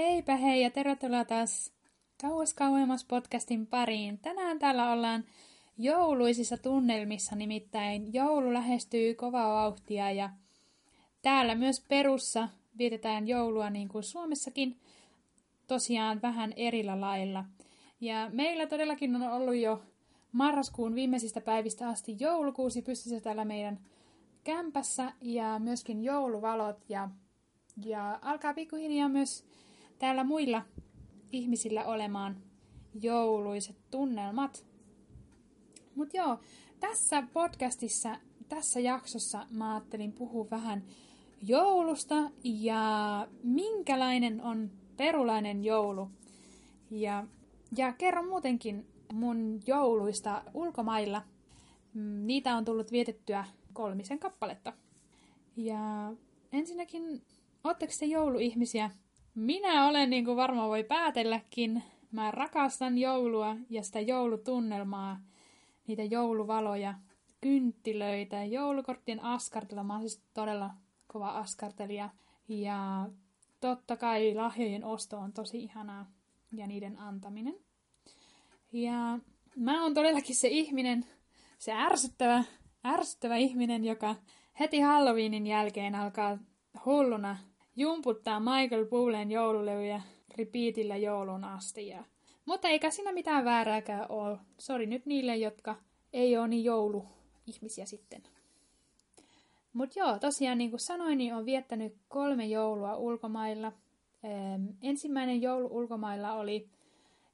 Heipä 0.00 0.36
hei 0.36 0.62
ja 0.62 0.70
tervetuloa 0.70 1.24
taas 1.24 1.72
Kauas 2.22 2.54
kauemmas 2.54 3.04
podcastin 3.04 3.66
pariin. 3.66 4.18
Tänään 4.18 4.58
täällä 4.58 4.92
ollaan 4.92 5.24
jouluisissa 5.78 6.56
tunnelmissa, 6.56 7.36
nimittäin 7.36 8.14
joulu 8.14 8.52
lähestyy 8.52 9.14
kovaa 9.14 9.54
vauhtia 9.54 10.10
ja 10.10 10.30
täällä 11.22 11.54
myös 11.54 11.84
Perussa 11.88 12.48
vietetään 12.78 13.28
joulua 13.28 13.70
niin 13.70 13.88
kuin 13.88 14.02
Suomessakin 14.02 14.80
tosiaan 15.66 16.22
vähän 16.22 16.52
erillä 16.56 17.00
lailla. 17.00 17.44
Ja 18.00 18.30
meillä 18.32 18.66
todellakin 18.66 19.16
on 19.16 19.22
ollut 19.22 19.56
jo 19.56 19.82
marraskuun 20.32 20.94
viimeisistä 20.94 21.40
päivistä 21.40 21.88
asti 21.88 22.16
joulukuusi 22.20 22.82
pystyssä 22.82 23.20
täällä 23.20 23.44
meidän 23.44 23.80
kämpässä 24.44 25.12
ja 25.20 25.58
myöskin 25.58 26.04
jouluvalot 26.04 26.84
ja, 26.88 27.08
ja 27.84 28.18
alkaa 28.22 28.54
pikkuhiljaa 28.54 29.08
myös 29.08 29.44
täällä 30.00 30.24
muilla 30.24 30.62
ihmisillä 31.32 31.84
olemaan 31.84 32.36
jouluiset 33.00 33.76
tunnelmat. 33.90 34.66
Mutta 35.94 36.16
joo, 36.16 36.38
tässä 36.80 37.22
podcastissa, 37.32 38.16
tässä 38.48 38.80
jaksossa 38.80 39.46
mä 39.50 39.74
ajattelin 39.74 40.12
puhua 40.12 40.50
vähän 40.50 40.84
joulusta 41.42 42.14
ja 42.44 43.26
minkälainen 43.42 44.42
on 44.42 44.70
perulainen 44.96 45.64
joulu. 45.64 46.10
Ja, 46.90 47.26
ja 47.76 47.92
kerron 47.92 48.28
muutenkin 48.28 48.86
mun 49.12 49.60
jouluista 49.66 50.42
ulkomailla. 50.54 51.22
Mm, 51.94 52.26
niitä 52.26 52.56
on 52.56 52.64
tullut 52.64 52.92
vietettyä 52.92 53.44
kolmisen 53.72 54.18
kappaletta. 54.18 54.72
Ja 55.56 56.12
ensinnäkin, 56.52 57.22
ootteko 57.64 57.92
te 57.98 58.06
jouluihmisiä? 58.06 58.90
Minä 59.40 59.88
olen, 59.88 60.10
niin 60.10 60.24
kuin 60.24 60.36
varmaan 60.36 60.68
voi 60.68 60.84
päätelläkin, 60.84 61.82
mä 62.12 62.30
rakastan 62.30 62.98
joulua 62.98 63.56
ja 63.70 63.82
sitä 63.82 64.00
joulutunnelmaa, 64.00 65.20
niitä 65.86 66.02
jouluvaloja, 66.02 66.94
kynttilöitä, 67.40 68.44
joulukorttien 68.44 69.22
askartelua. 69.22 69.84
Mä 69.84 69.92
oon 69.92 70.02
siis 70.02 70.22
todella 70.34 70.70
kova 71.06 71.28
askartelija. 71.28 72.10
Ja 72.48 73.08
totta 73.60 73.96
kai 73.96 74.34
lahjojen 74.34 74.84
osto 74.84 75.18
on 75.18 75.32
tosi 75.32 75.62
ihanaa 75.62 76.06
ja 76.52 76.66
niiden 76.66 76.98
antaminen. 76.98 77.54
Ja 78.72 79.18
mä 79.56 79.82
oon 79.82 79.94
todellakin 79.94 80.36
se 80.36 80.48
ihminen, 80.48 81.06
se 81.58 81.72
ärsyttävä, 81.72 82.44
ärsyttävä 82.86 83.36
ihminen, 83.36 83.84
joka 83.84 84.16
heti 84.60 84.80
Halloweenin 84.80 85.46
jälkeen 85.46 85.94
alkaa 85.94 86.38
hulluna 86.84 87.49
jumputtaa 87.76 88.40
Michael 88.40 88.86
Bullen 88.86 89.30
joululevyjä 89.30 90.02
repeatillä 90.38 90.96
joulun 90.96 91.44
asti. 91.44 91.86
Ja... 91.86 92.04
Mutta 92.44 92.68
eikä 92.68 92.90
siinä 92.90 93.12
mitään 93.12 93.44
väärääkään 93.44 94.06
ole. 94.08 94.38
Sori 94.58 94.86
nyt 94.86 95.06
niille, 95.06 95.36
jotka 95.36 95.76
ei 96.12 96.36
ole 96.36 96.48
niin 96.48 96.64
jouluihmisiä 96.64 97.86
sitten. 97.86 98.22
Mutta 99.72 99.98
joo, 99.98 100.18
tosiaan 100.18 100.58
niin 100.58 100.70
kuin 100.70 100.80
sanoin, 100.80 101.18
niin 101.18 101.34
on 101.34 101.46
viettänyt 101.46 101.96
kolme 102.08 102.46
joulua 102.46 102.96
ulkomailla. 102.96 103.72
Ähm, 104.24 104.66
ensimmäinen 104.82 105.42
joulu 105.42 105.68
ulkomailla 105.70 106.32
oli 106.32 106.68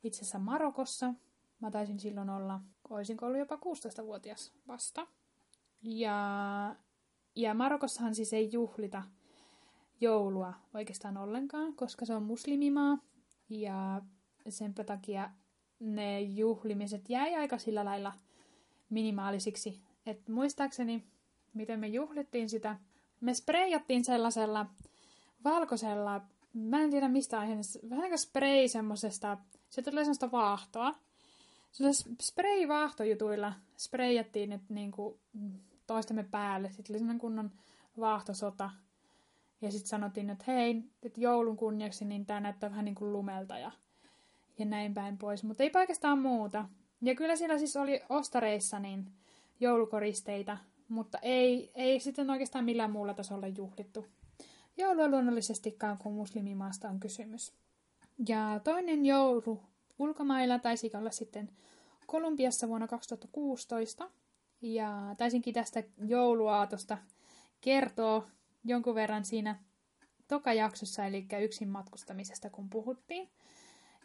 itse 0.04 0.20
asiassa 0.20 0.38
Marokossa. 0.38 1.14
Mä 1.60 1.70
taisin 1.70 2.00
silloin 2.00 2.30
olla, 2.30 2.60
olisinko 2.90 3.26
ollut 3.26 3.38
jopa 3.38 3.56
16-vuotias 3.56 4.52
vasta. 4.68 5.06
Ja, 5.82 6.76
ja 7.36 7.54
Marokossahan 7.54 8.14
siis 8.14 8.32
ei 8.32 8.52
juhlita 8.52 9.02
joulua 10.00 10.54
oikeastaan 10.74 11.16
ollenkaan, 11.16 11.74
koska 11.74 12.06
se 12.06 12.14
on 12.14 12.22
muslimimaa. 12.22 12.98
Ja 13.48 14.02
sen 14.48 14.74
takia 14.74 15.30
ne 15.80 16.20
juhlimiset 16.20 17.10
jäi 17.10 17.34
aika 17.34 17.58
sillä 17.58 17.84
lailla 17.84 18.12
minimaalisiksi. 18.90 19.82
Et 20.06 20.28
muistaakseni, 20.28 21.04
miten 21.54 21.80
me 21.80 21.86
juhlittiin 21.86 22.48
sitä, 22.48 22.76
me 23.20 23.34
spreijattiin 23.34 24.04
sellaisella 24.04 24.66
valkoisella, 25.44 26.20
mä 26.54 26.80
en 26.80 26.90
tiedä 26.90 27.08
mistä 27.08 27.40
aiheesta, 27.40 27.78
vähän 27.90 28.08
kuin 28.08 28.18
spray 28.18 28.68
semmosesta, 28.68 29.38
se 29.70 29.82
tulee 29.82 30.04
semmoista 30.04 30.32
vaahtoa. 30.32 30.94
Sellaisella 31.72 32.16
spray-vaahtojutuilla 32.22 33.52
spreijattiin 33.76 34.50
nyt 34.50 34.62
niinku 34.68 35.20
toistemme 35.86 36.22
päälle. 36.30 36.70
Sitten 36.72 36.92
oli 36.94 36.98
sellainen 36.98 37.20
kunnon 37.20 37.50
vaahtosota. 38.00 38.70
Ja 39.60 39.70
sitten 39.70 39.88
sanottiin, 39.88 40.30
että 40.30 40.44
hei, 40.46 40.82
että 41.02 41.20
joulun 41.20 41.56
kunniaksi 41.56 42.04
niin 42.04 42.26
tämä 42.26 42.40
näyttää 42.40 42.70
vähän 42.70 42.84
niin 42.84 42.94
kuin 42.94 43.12
lumelta 43.12 43.58
ja, 43.58 43.72
ja 44.58 44.64
näin 44.64 44.94
päin 44.94 45.18
pois. 45.18 45.44
Mutta 45.44 45.62
ei 45.62 45.70
oikeastaan 45.74 46.18
muuta. 46.18 46.64
Ja 47.02 47.14
kyllä 47.14 47.36
siellä 47.36 47.58
siis 47.58 47.76
oli 47.76 48.02
ostareissa 48.08 48.78
niin 48.78 49.12
joulukoristeita, 49.60 50.58
mutta 50.88 51.18
ei, 51.22 51.70
ei 51.74 52.00
sitten 52.00 52.30
oikeastaan 52.30 52.64
millään 52.64 52.90
muulla 52.90 53.14
tasolla 53.14 53.46
juhlittu. 53.46 54.06
Joulua 54.76 55.08
luonnollisestikaan, 55.08 55.98
kun 55.98 56.12
muslimimaasta 56.12 56.88
on 56.88 57.00
kysymys. 57.00 57.52
Ja 58.28 58.60
toinen 58.64 59.06
joulu 59.06 59.62
ulkomailla 59.98 60.58
taisi 60.58 60.90
olla 60.94 61.10
sitten 61.10 61.50
Kolumbiassa 62.06 62.68
vuonna 62.68 62.88
2016. 62.88 64.10
Ja 64.62 65.14
taisinkin 65.18 65.54
tästä 65.54 65.82
jouluaatosta 65.98 66.98
kertoa 67.60 68.28
jonkun 68.66 68.94
verran 68.94 69.24
siinä 69.24 69.58
tokajaksossa, 70.28 71.06
eli 71.06 71.26
yksin 71.42 71.68
matkustamisesta, 71.68 72.50
kun 72.50 72.70
puhuttiin. 72.70 73.28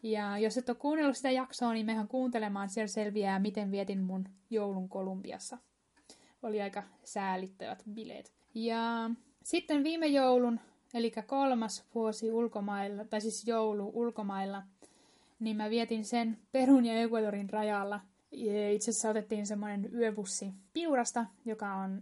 Ja 0.03 0.37
jos 0.37 0.57
et 0.57 0.69
ole 0.69 0.77
kuunnellut 0.77 1.17
sitä 1.17 1.31
jaksoa, 1.31 1.73
niin 1.73 1.85
mehän 1.85 2.07
kuuntelemaan, 2.07 2.69
siellä 2.69 2.87
selviää, 2.87 3.39
miten 3.39 3.71
vietin 3.71 4.03
mun 4.03 4.29
joulun 4.49 4.89
Kolumbiassa. 4.89 5.57
Oli 6.43 6.61
aika 6.61 6.83
säälittävät 7.03 7.83
bileet. 7.93 8.33
Ja 8.53 9.09
sitten 9.43 9.83
viime 9.83 10.07
joulun, 10.07 10.59
eli 10.93 11.11
kolmas 11.25 11.85
vuosi 11.95 12.31
ulkomailla, 12.31 13.05
tai 13.05 13.21
siis 13.21 13.47
joulu 13.47 13.91
ulkomailla, 13.93 14.63
niin 15.39 15.57
mä 15.57 15.69
vietin 15.69 16.05
sen 16.05 16.37
Perun 16.51 16.85
ja 16.85 17.01
Ecuadorin 17.01 17.49
rajalla. 17.49 17.99
Ja 18.31 18.71
itse 18.71 18.91
asiassa 18.91 19.09
otettiin 19.09 19.47
semmoinen 19.47 19.95
yöbussi 19.95 20.53
Piurasta, 20.73 21.25
joka 21.45 21.73
on 21.73 22.01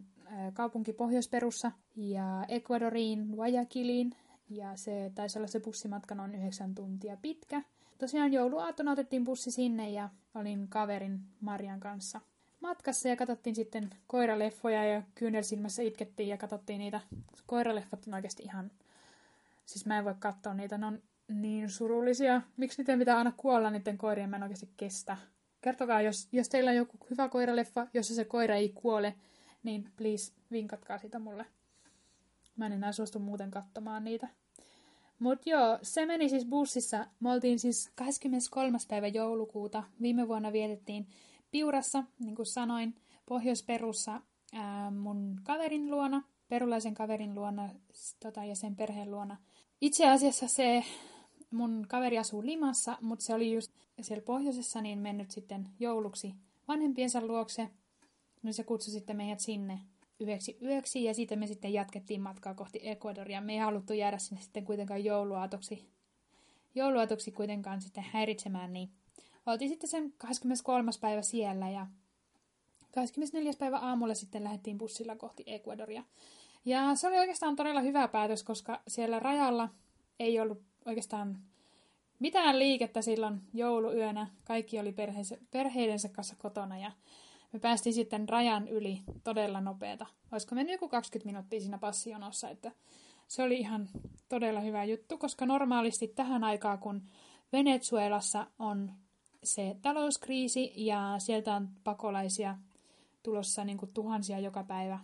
kaupunki 0.54 0.94
Pohjoisperussa, 0.94 1.72
ja 1.96 2.46
Ecuadoriin, 2.48 3.28
Guayaquiliin, 3.32 4.12
ja 4.50 4.76
se 4.76 5.12
taisi 5.16 5.40
olla 5.40 5.48
se 5.48 5.60
bussimatka 5.60 6.16
noin 6.16 6.36
yhdeksän 6.36 6.76
tuntia 6.76 7.18
pitkä. 7.22 7.62
Tosiaan 7.98 8.34
jouluaattona 8.34 8.92
otettiin 8.92 9.24
bussi 9.24 9.52
sinne 9.52 9.90
ja 9.90 10.10
olin 10.36 10.68
kaverin 10.68 11.20
Marian 11.42 11.80
kanssa 11.80 12.22
matkassa 12.60 13.10
ja 13.10 13.16
katsottiin 13.16 13.56
sitten 13.56 13.90
koiraleffoja 14.08 14.86
ja 14.86 15.04
kyynelsilmässä 15.16 15.82
itkettiin 15.82 16.30
ja 16.30 16.38
katsottiin 16.38 16.80
niitä. 16.80 17.02
Koiraleffat 17.46 18.08
on 18.08 18.14
oikeasti 18.14 18.44
ihan... 18.44 18.72
Siis 19.66 19.86
mä 19.86 19.98
en 19.98 20.06
voi 20.06 20.16
katsoa 20.20 20.54
niitä, 20.54 20.78
ne 20.78 20.86
on 20.86 21.02
niin 21.28 21.70
surullisia. 21.70 22.42
Miksi 22.58 22.82
niiden 22.82 23.00
pitää 23.00 23.18
aina 23.18 23.34
kuolla 23.38 23.70
niiden 23.70 23.98
koirien, 23.98 24.30
mä 24.30 24.36
en 24.36 24.44
oikeasti 24.44 24.70
kestä. 24.78 25.18
Kertokaa, 25.62 26.02
jos, 26.02 26.28
jos 26.32 26.50
teillä 26.50 26.70
on 26.70 26.76
joku 26.76 26.98
hyvä 27.10 27.30
koiraleffa, 27.30 27.88
jossa 27.94 28.16
se 28.16 28.26
koira 28.26 28.56
ei 28.56 28.70
kuole, 28.70 29.16
niin 29.64 29.92
please 29.98 30.34
vinkatkaa 30.52 30.98
sitä 30.98 31.20
mulle. 31.20 31.46
Mä 32.56 32.66
en 32.66 32.72
enää 32.72 32.92
suostu 32.92 33.20
muuten 33.20 33.52
katsomaan 33.52 34.04
niitä. 34.04 34.28
Mut 35.20 35.46
joo, 35.46 35.80
se 35.82 36.06
meni 36.06 36.30
siis 36.30 36.46
bussissa. 36.46 37.06
Me 37.20 37.32
oltiin 37.32 37.60
siis 37.60 37.92
23. 37.96 38.78
päivä 38.88 39.08
joulukuuta. 39.08 39.84
Viime 40.02 40.28
vuonna 40.28 40.52
vietettiin 40.52 41.08
Piurassa, 41.52 42.04
niin 42.20 42.36
kuin 42.36 42.46
sanoin, 42.46 42.96
Pohjoisperussa 43.26 44.22
ää, 44.54 44.92
mun 44.92 45.40
kaverin 45.44 45.92
luona, 45.92 46.24
perulaisen 46.48 46.94
kaverin 46.94 47.36
luona 47.36 47.70
tota, 48.20 48.44
ja 48.44 48.56
sen 48.56 48.76
perheen 48.76 49.12
luona. 49.12 49.38
Itse 49.82 50.10
asiassa 50.10 50.48
se 50.48 50.84
mun 51.52 51.86
kaveri 51.88 52.18
asuu 52.18 52.46
Limassa, 52.46 52.98
mutta 53.02 53.26
se 53.26 53.34
oli 53.34 53.54
just 53.54 53.72
siellä 54.02 54.24
pohjoisessa 54.24 54.82
niin 54.82 55.00
mennyt 55.00 55.32
sitten 55.32 55.70
jouluksi 55.80 56.36
vanhempiensa 56.68 57.22
luokse. 57.22 57.70
No 58.44 58.52
se 58.52 58.64
kutsui 58.64 58.94
sitten 58.94 59.18
meidät 59.18 59.40
sinne 59.40 59.80
yöksi 60.22 60.58
yöksi 60.62 61.04
ja 61.04 61.14
siitä 61.14 61.36
me 61.36 61.48
sitten 61.48 61.74
jatkettiin 61.74 62.22
matkaa 62.22 62.54
kohti 62.54 62.80
Ecuadoria. 62.84 63.42
Me 63.42 63.54
ei 63.54 63.60
haluttu 63.60 63.94
jäädä 63.94 64.18
sinne 64.18 64.42
sitten 64.42 64.66
kuitenkaan 64.66 65.06
jouluaatoksi, 65.06 65.90
jouluaatoksi 66.76 67.32
kuitenkaan 67.32 67.82
sitten 67.82 68.06
häiritsemään, 68.12 68.74
niin 68.74 68.90
oltiin 69.46 69.70
sitten 69.70 69.90
sen 69.90 70.14
23. 70.18 70.92
päivä 71.02 71.22
siellä 71.22 71.70
ja 71.70 71.88
24. 72.94 73.54
päivä 73.60 73.78
aamulla 73.78 74.14
sitten 74.14 74.44
lähdettiin 74.44 74.78
bussilla 74.78 75.16
kohti 75.16 75.44
Ecuadoria. 75.46 76.04
Ja 76.66 76.96
se 76.96 77.08
oli 77.08 77.20
oikeastaan 77.20 77.56
todella 77.56 77.82
hyvä 77.82 78.08
päätös, 78.08 78.44
koska 78.44 78.82
siellä 78.88 79.20
rajalla 79.20 79.70
ei 80.20 80.40
ollut 80.40 80.62
oikeastaan 80.86 81.40
mitään 82.20 82.60
liikettä 82.60 83.02
silloin 83.02 83.42
jouluyönä. 83.54 84.28
Kaikki 84.44 84.80
oli 84.80 84.96
perheidensä 85.52 86.10
kanssa 86.10 86.36
kotona 86.38 86.78
ja 86.78 86.92
me 87.54 87.60
päästiin 87.60 87.94
sitten 87.94 88.30
rajan 88.30 88.68
yli 88.68 89.02
todella 89.24 89.62
nopeeta. 89.62 90.06
Olisiko 90.32 90.56
mennyt 90.56 90.74
joku 90.74 90.90
20 90.90 91.26
minuuttia 91.26 91.60
siinä 91.60 91.78
passionossa, 91.78 92.50
että 92.50 92.72
se 93.28 93.44
oli 93.44 93.58
ihan 93.58 93.90
todella 94.30 94.60
hyvä 94.60 94.84
juttu, 94.84 95.18
koska 95.18 95.46
normaalisti 95.46 96.08
tähän 96.08 96.44
aikaan, 96.44 96.80
kun 96.80 97.02
Venezuelassa 97.54 98.48
on 98.60 98.92
se 99.44 99.76
talouskriisi 99.82 100.74
ja 100.76 101.16
sieltä 101.18 101.56
on 101.56 101.70
pakolaisia 101.84 102.58
tulossa 103.24 103.66
niin 103.66 103.78
kuin 103.78 103.94
tuhansia 103.94 104.40
joka 104.40 104.64
päivä 104.64 105.00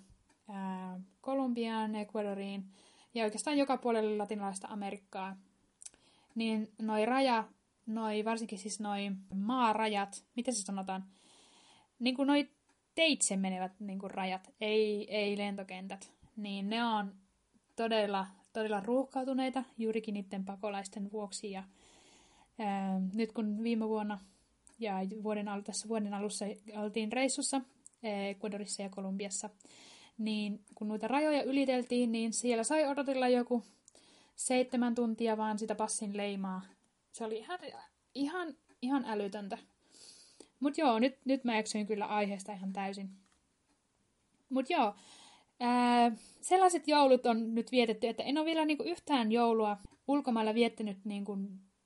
ää, 0.50 1.00
Kolumbiaan, 1.22 1.96
Ecuadoriin 1.96 2.66
ja 3.14 3.24
oikeastaan 3.24 3.58
joka 3.58 3.78
puolelle 3.78 4.18
latinalaista 4.18 4.68
Amerikkaa, 4.68 5.38
niin 6.36 6.72
noi 6.82 7.06
raja, 7.06 7.44
noi, 7.86 8.26
varsinkin 8.26 8.60
siis 8.60 8.80
noi 8.80 9.12
maarajat, 9.34 10.26
miten 10.36 10.54
se 10.54 10.62
sanotaan, 10.62 11.06
niin 12.00 12.16
kuin 12.16 12.28
noi 12.28 12.50
teitse 12.96 13.38
menevät 13.38 13.80
niin 13.80 14.00
kuin 14.00 14.12
rajat, 14.12 14.54
ei, 14.62 15.16
ei 15.16 15.38
lentokentät, 15.38 16.12
niin 16.36 16.70
ne 16.70 16.86
on 16.86 17.16
todella, 17.76 18.28
todella 18.54 18.80
ruuhkautuneita 18.80 19.64
juurikin 19.78 20.14
niiden 20.14 20.46
pakolaisten 20.46 21.12
vuoksi. 21.12 21.52
Ja, 21.52 21.64
ää, 22.60 23.02
nyt 23.14 23.32
kun 23.32 23.64
viime 23.64 23.88
vuonna 23.88 24.20
ja 24.80 24.96
vuoden, 25.24 25.46
tässä 25.64 25.88
vuoden 25.88 26.14
alussa 26.14 26.46
oltiin 26.76 27.12
reissussa 27.12 27.62
Ecuadorissa 28.04 28.82
ja 28.82 28.90
Kolumbiassa, 28.90 29.50
niin 30.18 30.64
kun 30.76 30.88
noita 30.88 31.08
rajoja 31.08 31.44
yliteltiin, 31.44 32.12
niin 32.12 32.34
siellä 32.34 32.64
sai 32.64 32.88
odotella 32.88 33.28
joku 33.28 33.64
seitsemän 34.36 34.96
tuntia 34.96 35.38
vaan 35.38 35.60
sitä 35.60 35.76
passin 35.76 36.18
leimaa. 36.18 36.62
Se 37.12 37.26
oli 37.26 37.38
ihan, 37.38 37.60
ihan, 38.16 38.56
ihan 38.82 39.06
älytöntä. 39.06 39.58
Mut 40.60 40.78
joo, 40.78 41.00
nyt, 41.00 41.18
nyt 41.26 41.44
mä 41.44 41.58
eksyin 41.58 41.88
kyllä 41.88 42.06
aiheesta 42.06 42.54
ihan 42.54 42.74
täysin. 42.74 43.10
Mut 44.50 44.70
joo, 44.70 44.96
ää, 45.60 46.12
sellaiset 46.42 46.88
joulut 46.88 47.26
on 47.26 47.56
nyt 47.56 47.72
vietetty, 47.72 48.08
että 48.08 48.24
en 48.24 48.38
ole 48.38 48.46
vielä 48.46 48.66
niinku 48.66 48.84
yhtään 48.84 49.32
joulua 49.32 49.78
ulkomailla 50.08 50.54
viettänyt 50.54 50.98
niinku 51.04 51.38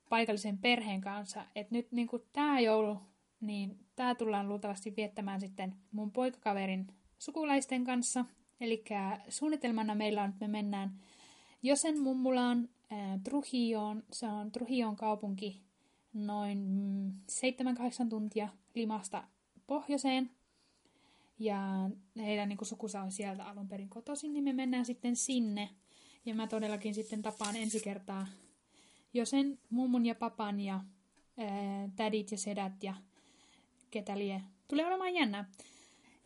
paikallisen 0.08 0.58
perheen 0.58 1.00
kanssa. 1.00 1.46
Et 1.54 1.70
nyt 1.70 1.92
niinku 1.92 2.18
tää 2.32 2.60
joulu, 2.60 2.98
niin 3.40 3.78
tää 3.96 4.14
tullaan 4.14 4.48
luultavasti 4.48 4.96
viettämään 4.96 5.40
sitten 5.40 5.76
mun 5.92 6.12
poikakaverin 6.12 6.86
sukulaisten 7.18 7.84
kanssa. 7.84 8.24
Eli 8.60 8.84
suunnitelmana 9.28 9.94
meillä 9.94 10.22
on, 10.22 10.30
että 10.30 10.48
me 10.48 10.52
mennään 10.52 11.00
Josen 11.62 12.00
mummulaan 12.00 12.68
Trujilloon. 13.24 14.02
Se 14.12 14.26
on 14.26 14.52
Trujillon 14.52 14.96
kaupunki 14.96 15.62
noin 16.12 16.58
mm, 16.58 17.12
7-8 18.06 18.08
tuntia 18.08 18.48
Limasta 18.74 19.24
pohjoiseen. 19.66 20.30
Ja 21.38 21.90
heidän 22.16 22.48
niin 22.48 22.58
sukusa 22.62 23.02
on 23.02 23.12
sieltä 23.12 23.44
alun 23.44 23.68
perin 23.68 23.88
kotoisin, 23.88 24.32
niin 24.32 24.44
me 24.44 24.52
mennään 24.52 24.84
sitten 24.84 25.16
sinne. 25.16 25.70
Ja 26.26 26.34
mä 26.34 26.46
todellakin 26.46 26.94
sitten 26.94 27.22
tapaan 27.22 27.56
ensi 27.56 27.80
kertaa 27.80 28.26
jo 29.14 29.24
sen 29.24 29.58
mummun 29.70 30.06
ja 30.06 30.14
papan 30.14 30.60
ja 30.60 30.80
ää, 31.38 31.88
tädit 31.96 32.30
ja 32.30 32.38
sedät 32.38 32.82
ja 32.82 32.94
ketä 33.90 34.18
lie. 34.18 34.42
Tulee 34.68 34.86
olemaan 34.86 35.14
jännä. 35.14 35.44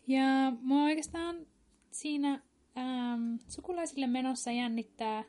Ja 0.06 0.52
mua 0.60 0.82
oikeastaan 0.82 1.36
siinä 1.90 2.42
äm, 2.78 3.38
sukulaisille 3.48 4.06
menossa 4.06 4.50
jännittää 4.50 5.24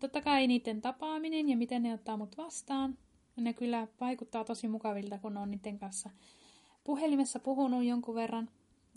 totta 0.00 0.20
kai 0.20 0.46
niiden 0.46 0.80
tapaaminen 0.80 1.48
ja 1.48 1.56
miten 1.56 1.82
ne 1.82 1.94
ottaa 1.94 2.16
mut 2.16 2.36
vastaan. 2.36 2.98
Ne 3.36 3.52
kyllä 3.52 3.88
vaikuttaa 4.00 4.44
tosi 4.44 4.68
mukavilta, 4.68 5.18
kun 5.18 5.36
on 5.36 5.50
niiden 5.50 5.78
kanssa 5.78 6.10
puhelimessa 6.84 7.38
puhunut 7.38 7.84
jonkun 7.84 8.14
verran 8.14 8.48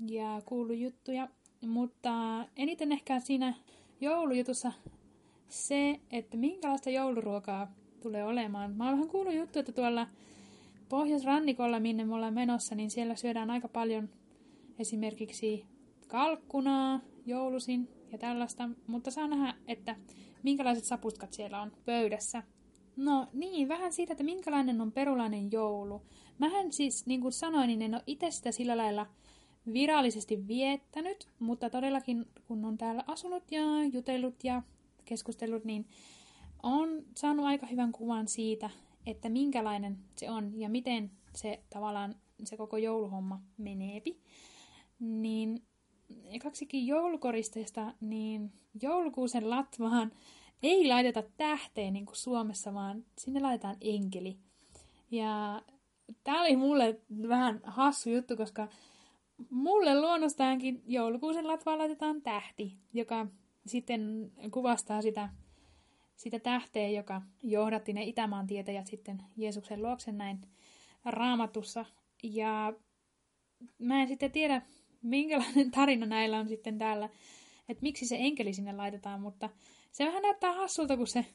ja 0.07 0.41
kuullut 0.45 0.77
juttuja. 0.77 1.29
Mutta 1.67 2.45
eniten 2.57 2.91
ehkä 2.91 3.19
siinä 3.19 3.53
joulujutussa 4.01 4.71
se, 5.47 5.99
että 6.11 6.37
minkälaista 6.37 6.89
jouluruokaa 6.89 7.71
tulee 8.01 8.23
olemaan. 8.23 8.75
Mä 8.75 8.85
oon 8.85 8.93
vähän 8.93 9.09
kuullut 9.09 9.33
juttu, 9.33 9.59
että 9.59 9.71
tuolla 9.71 10.07
pohjoisrannikolla, 10.89 11.79
minne 11.79 12.05
me 12.05 12.15
ollaan 12.15 12.33
menossa, 12.33 12.75
niin 12.75 12.91
siellä 12.91 13.15
syödään 13.15 13.51
aika 13.51 13.67
paljon 13.67 14.09
esimerkiksi 14.79 15.65
kalkkunaa 16.07 16.99
joulusin 17.25 17.89
ja 18.11 18.17
tällaista, 18.17 18.69
mutta 18.87 19.11
saa 19.11 19.27
nähdä, 19.27 19.53
että 19.67 19.95
minkälaiset 20.43 20.83
sapuskat 20.83 21.33
siellä 21.33 21.61
on 21.61 21.71
pöydässä. 21.85 22.43
No 22.97 23.27
niin, 23.33 23.67
vähän 23.67 23.93
siitä, 23.93 24.13
että 24.13 24.23
minkälainen 24.23 24.81
on 24.81 24.91
perulainen 24.91 25.51
joulu. 25.51 26.01
Mähän 26.39 26.71
siis, 26.71 27.05
niin 27.05 27.21
kuin 27.21 27.31
sanoin, 27.31 27.67
niin 27.67 27.81
en 27.81 27.93
ole 27.93 28.03
itse 28.07 28.31
sitä 28.31 28.51
sillä 28.51 28.77
lailla 28.77 29.07
virallisesti 29.73 30.47
viettänyt, 30.47 31.27
mutta 31.39 31.69
todellakin 31.69 32.25
kun 32.47 32.65
on 32.65 32.77
täällä 32.77 33.03
asunut 33.07 33.51
ja 33.51 33.61
jutellut 33.93 34.43
ja 34.43 34.61
keskustellut, 35.05 35.65
niin 35.65 35.85
on 36.63 37.05
saanut 37.15 37.45
aika 37.45 37.65
hyvän 37.65 37.91
kuvan 37.91 38.27
siitä, 38.27 38.69
että 39.05 39.29
minkälainen 39.29 39.97
se 40.15 40.31
on 40.31 40.59
ja 40.59 40.69
miten 40.69 41.11
se 41.35 41.59
tavallaan 41.69 42.15
se 42.43 42.57
koko 42.57 42.77
jouluhomma 42.77 43.41
meneepi. 43.57 44.19
Niin 44.99 45.63
ekaksikin 46.23 46.87
joulukoristeesta, 46.87 47.93
niin 48.01 48.53
joulukuusen 48.81 49.49
latvaan 49.49 50.11
ei 50.63 50.87
laiteta 50.87 51.23
tähteen 51.37 51.93
niin 51.93 52.05
kuin 52.05 52.15
Suomessa, 52.15 52.73
vaan 52.73 53.05
sinne 53.17 53.39
laitetaan 53.39 53.77
enkeli. 53.81 54.37
Ja 55.11 55.61
tämä 56.23 56.41
oli 56.41 56.55
mulle 56.55 56.99
vähän 57.27 57.61
hassu 57.63 58.09
juttu, 58.09 58.37
koska 58.37 58.67
mulle 59.49 60.01
luonnostaankin 60.01 60.83
joulukuusen 60.87 61.47
latvaan 61.47 61.77
laitetaan 61.77 62.21
tähti, 62.21 62.77
joka 62.93 63.27
sitten 63.65 64.31
kuvastaa 64.51 65.01
sitä, 65.01 65.29
sitä 66.15 66.39
tähteä, 66.39 66.89
joka 66.89 67.21
johdatti 67.43 67.93
ne 67.93 68.03
Itämaan 68.03 68.47
tietäjät 68.47 68.87
sitten 68.87 69.23
Jeesuksen 69.37 69.81
luokse 69.81 70.11
näin 70.11 70.41
raamatussa. 71.05 71.85
Ja 72.23 72.73
mä 73.79 74.01
en 74.01 74.07
sitten 74.07 74.31
tiedä, 74.31 74.61
minkälainen 75.01 75.71
tarina 75.71 76.05
näillä 76.05 76.39
on 76.39 76.47
sitten 76.47 76.77
täällä, 76.77 77.09
että 77.69 77.81
miksi 77.81 78.05
se 78.05 78.15
enkeli 78.19 78.53
sinne 78.53 78.73
laitetaan, 78.73 79.21
mutta 79.21 79.49
se 79.95 80.05
vähän 80.05 80.21
näyttää 80.21 80.53
hassulta, 80.53 80.97
kun 80.97 81.07
se 81.07 81.25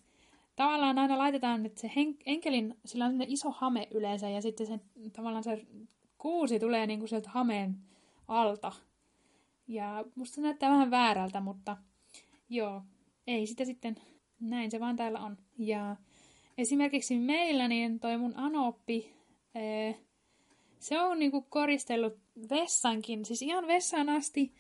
tavallaan 0.57 0.99
aina 0.99 1.19
laitetaan, 1.19 1.67
että 1.67 1.81
se 1.81 1.89
hen- 1.97 2.19
enkelin, 2.27 2.75
sillä 2.85 3.07
on 3.07 3.23
iso 3.27 3.51
hame 3.51 3.89
yleensä 3.91 4.29
ja 4.29 4.43
sitten 4.43 4.67
se 4.67 4.81
tavallaan 5.13 5.45
se 5.45 5.67
kuusi 6.19 6.59
tulee 6.59 6.87
niinku 6.87 7.07
sieltä 7.07 7.31
hameen 7.31 7.77
alta. 8.29 8.73
Ja 9.69 10.05
musta 10.15 10.35
se 10.35 10.41
näyttää 10.41 10.71
vähän 10.71 10.91
väärältä, 10.91 11.41
mutta 11.41 11.77
joo, 12.49 12.83
ei 13.27 13.47
sitä 13.47 13.65
sitten, 13.65 13.97
näin 14.41 14.71
se 14.71 14.81
vaan 14.81 14.97
täällä 14.97 15.21
on. 15.21 15.37
Ja 15.59 15.97
esimerkiksi 16.59 17.19
meillä, 17.19 17.69
niin 17.69 18.01
toi 18.01 18.19
mun 18.19 18.37
anoppi, 18.37 19.15
se 20.79 21.01
on 21.01 21.19
niinku 21.19 21.43
koristellut 21.43 22.19
vessankin, 22.51 23.25
siis 23.25 23.43
ihan 23.43 23.67
vessaan 23.67 24.09
asti 24.09 24.55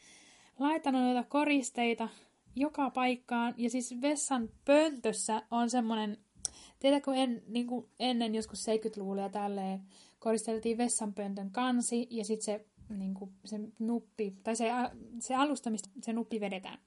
laitanut 0.58 1.02
noita 1.02 1.24
koristeita 1.28 2.08
joka 2.56 2.90
paikkaan. 2.90 3.54
Ja 3.56 3.70
siis 3.70 3.94
vessan 4.00 4.48
pöntössä 4.64 5.42
on 5.50 5.70
semmonen, 5.70 6.16
tiedätkö 6.78 7.14
en, 7.14 7.42
niin 7.46 7.66
kuin 7.66 7.86
ennen 7.98 8.34
joskus 8.34 8.66
70-luvulla 8.68 9.22
ja 9.22 9.28
tälleen 9.28 9.82
koristeltiin 10.18 10.78
vessanpöntön 10.78 11.50
kansi 11.50 12.06
ja 12.10 12.24
sitten 12.24 12.44
se, 12.44 12.66
niin 12.88 13.14
kuin, 13.14 13.30
se 13.44 13.60
nuppi, 13.78 14.36
tai 14.42 14.56
se, 14.56 14.70
se 15.18 15.34
alusta, 15.34 15.70
mistä 15.70 15.88
se 16.02 16.12
nuppi 16.12 16.40
vedetään. 16.40 16.78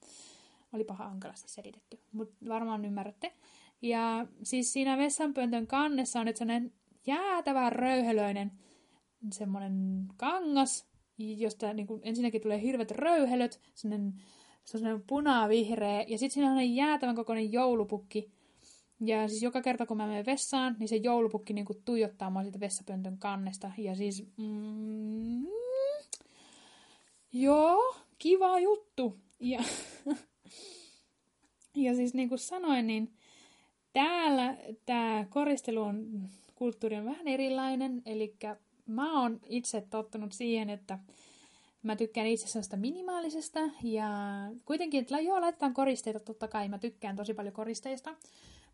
Oli 0.73 0.83
paha 0.83 1.09
hankalasti 1.09 1.51
selitetty, 1.51 1.99
mutta 2.11 2.35
varmaan 2.47 2.85
ymmärrätte. 2.85 3.33
Ja 3.81 4.27
siis 4.43 4.73
siinä 4.73 4.97
vessanpöntön 4.97 5.67
kannessa 5.67 6.19
on 6.19 6.25
nyt 6.25 6.37
sellainen 6.37 6.73
jäätävän 7.05 7.71
röyhelöinen 7.71 8.51
semmoinen 9.31 10.05
kangas, 10.17 10.87
josta 11.17 11.73
niin 11.73 11.87
kuin, 11.87 12.01
ensinnäkin 12.03 12.41
tulee 12.41 12.61
hirvet 12.61 12.91
röyhelöt, 12.91 13.61
sellainen, 13.73 14.13
sellainen 14.65 15.03
punavihreä, 15.07 16.05
ja 16.07 16.17
sitten 16.17 16.33
siinä 16.33 16.51
on 16.51 16.75
jäätävän 16.75 17.15
kokoinen 17.15 17.51
joulupukki. 17.51 18.31
Ja 18.99 19.27
siis 19.27 19.43
joka 19.43 19.61
kerta, 19.61 19.85
kun 19.85 19.97
mä 19.97 20.07
menen 20.07 20.25
vessaan, 20.25 20.75
niin 20.79 20.87
se 20.87 20.95
joulupukki 20.95 21.53
niin 21.53 21.65
kuin, 21.65 21.81
tuijottaa 21.85 22.29
mua 22.29 22.43
siitä 22.43 22.59
vessapöntön 22.59 23.17
kannesta. 23.17 23.71
Ja 23.77 23.95
siis, 23.95 24.25
mm, 24.37 25.45
joo, 27.33 27.95
kiva 28.17 28.59
juttu. 28.59 29.17
Ja, 29.39 29.63
ja 31.75 31.95
siis 31.95 32.13
niin 32.13 32.29
kuin 32.29 32.39
sanoin, 32.39 32.87
niin 32.87 33.13
täällä 33.93 34.57
tämä 34.85 35.25
koristelu 35.29 35.81
on 35.81 36.29
kulttuuri 36.55 36.95
on 36.95 37.05
vähän 37.05 37.27
erilainen, 37.27 38.01
eli 38.05 38.35
mä 38.85 39.21
oon 39.21 39.39
itse 39.45 39.81
tottunut 39.89 40.31
siihen, 40.31 40.69
että 40.69 40.99
mä 41.83 41.95
tykkään 41.95 42.27
itse 42.27 42.47
sellaista 42.47 42.77
minimaalisesta 42.77 43.59
ja 43.83 44.09
kuitenkin, 44.65 45.01
että 45.01 45.19
joo, 45.19 45.41
laitetaan 45.41 45.73
koristeita 45.73 46.19
totta 46.19 46.47
kai, 46.47 46.69
mä 46.69 46.77
tykkään 46.77 47.15
tosi 47.15 47.33
paljon 47.33 47.53
koristeista, 47.53 48.15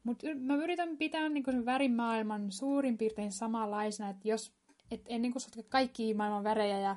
mutta 0.04 0.28
mä 0.40 0.56
yritän 0.56 0.98
pitää 0.98 1.30
niin 1.30 1.44
sen 1.46 1.66
värimaailman 1.66 2.52
suurin 2.52 2.98
piirtein 2.98 3.32
samanlaisena, 3.32 4.10
että 4.10 4.28
jos 4.28 4.52
et 4.92 5.02
en 5.06 5.22
niin 5.22 5.34
sotke 5.38 5.64
kaikki 5.64 6.14
maailman 6.14 6.44
värejä 6.44 6.80
ja 6.80 6.96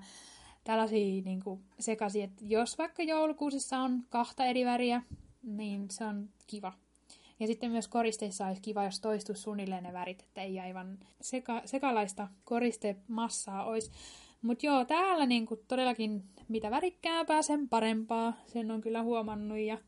tällaisia 0.64 1.22
niin 1.22 1.42
sekaisin, 1.78 2.24
että 2.24 2.44
jos 2.46 2.78
vaikka 2.78 3.02
joulukuusissa 3.02 3.78
on 3.78 4.02
kahta 4.08 4.44
eri 4.44 4.64
väriä, 4.64 5.02
niin 5.42 5.90
se 5.90 6.04
on 6.04 6.28
kiva. 6.46 6.72
Ja 7.40 7.46
sitten 7.46 7.70
myös 7.70 7.88
koristeissa 7.88 8.46
olisi 8.46 8.62
kiva, 8.62 8.84
jos 8.84 9.00
toistuisi 9.00 9.42
suunnilleen 9.42 9.82
ne 9.82 9.92
värit, 9.92 10.22
että 10.22 10.42
ei 10.42 10.60
aivan 10.60 10.98
seka, 11.20 11.62
sekalaista 11.64 12.28
koristemassaa 12.44 13.64
olisi. 13.64 13.90
Mutta 14.42 14.66
joo, 14.66 14.84
täällä 14.84 15.26
niinku 15.26 15.56
todellakin 15.68 16.24
mitä 16.48 16.70
värikkäämpää, 16.70 17.42
sen 17.42 17.68
parempaa. 17.68 18.32
Sen 18.46 18.70
on 18.70 18.80
kyllä 18.80 19.02
huomannut. 19.02 19.58
Ja, 19.58 19.78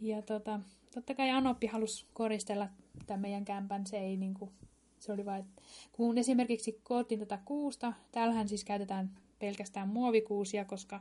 ja 0.00 0.22
tota, 0.22 0.60
totta 0.94 1.14
kai 1.14 1.30
Anoppi 1.30 1.66
halusi 1.66 2.06
koristella 2.12 2.68
tämän 3.06 3.20
meidän 3.20 3.44
kämpän. 3.44 3.86
Se 3.86 3.98
ei 3.98 4.16
niinku, 4.16 4.52
se 4.98 5.12
oli 5.12 5.24
vain, 5.24 5.44
kun 5.92 6.18
esimerkiksi 6.18 6.80
koottiin 6.82 7.20
tätä 7.20 7.38
kuusta, 7.44 7.92
täällähän 8.12 8.48
siis 8.48 8.64
käytetään 8.64 9.10
pelkästään 9.38 9.88
muovikuusia, 9.88 10.64
koska 10.64 11.00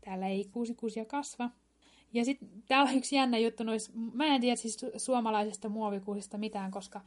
täällä 0.00 0.28
ei 0.28 0.44
kuusikuusia 0.52 1.04
kasva. 1.04 1.50
Ja 2.12 2.24
sitten 2.24 2.48
täällä 2.68 2.90
on 2.90 2.96
yksi 2.96 3.16
jännä 3.16 3.38
juttu, 3.38 3.64
nois, 3.64 3.92
mä 3.94 4.26
en 4.26 4.40
tiedä 4.40 4.56
siis 4.56 4.86
suomalaisesta 4.96 5.68
muovikuusista 5.68 6.38
mitään, 6.38 6.70
koska 6.70 7.00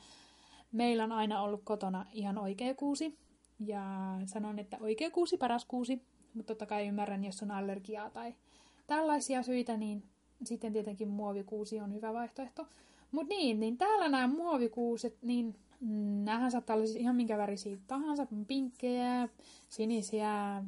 meillä 0.71 1.03
on 1.03 1.11
aina 1.11 1.41
ollut 1.41 1.61
kotona 1.63 2.05
ihan 2.13 2.37
oikea 2.37 2.75
kuusi. 2.75 3.17
Ja 3.65 3.83
sanon, 4.25 4.59
että 4.59 4.77
oikea 4.81 5.11
kuusi, 5.11 5.37
paras 5.37 5.65
kuusi. 5.65 6.01
Mutta 6.33 6.47
totta 6.47 6.65
kai 6.65 6.87
ymmärrän, 6.87 7.23
jos 7.23 7.43
on 7.43 7.51
allergiaa 7.51 8.09
tai 8.09 8.33
tällaisia 8.87 9.43
syitä, 9.43 9.77
niin 9.77 10.03
sitten 10.43 10.73
tietenkin 10.73 11.07
muovikuusi 11.07 11.79
on 11.79 11.93
hyvä 11.93 12.13
vaihtoehto. 12.13 12.67
Mutta 13.11 13.29
niin, 13.35 13.59
niin 13.59 13.77
täällä 13.77 14.09
nämä 14.09 14.27
muovikuuset, 14.27 15.17
niin 15.21 15.55
näähän 16.23 16.51
saattaa 16.51 16.75
olla 16.75 16.85
siis 16.85 16.97
ihan 16.97 17.15
minkä 17.15 17.37
värisiä 17.37 17.77
tahansa, 17.87 18.27
pinkkejä, 18.47 19.29
sinisiä, 19.69 20.63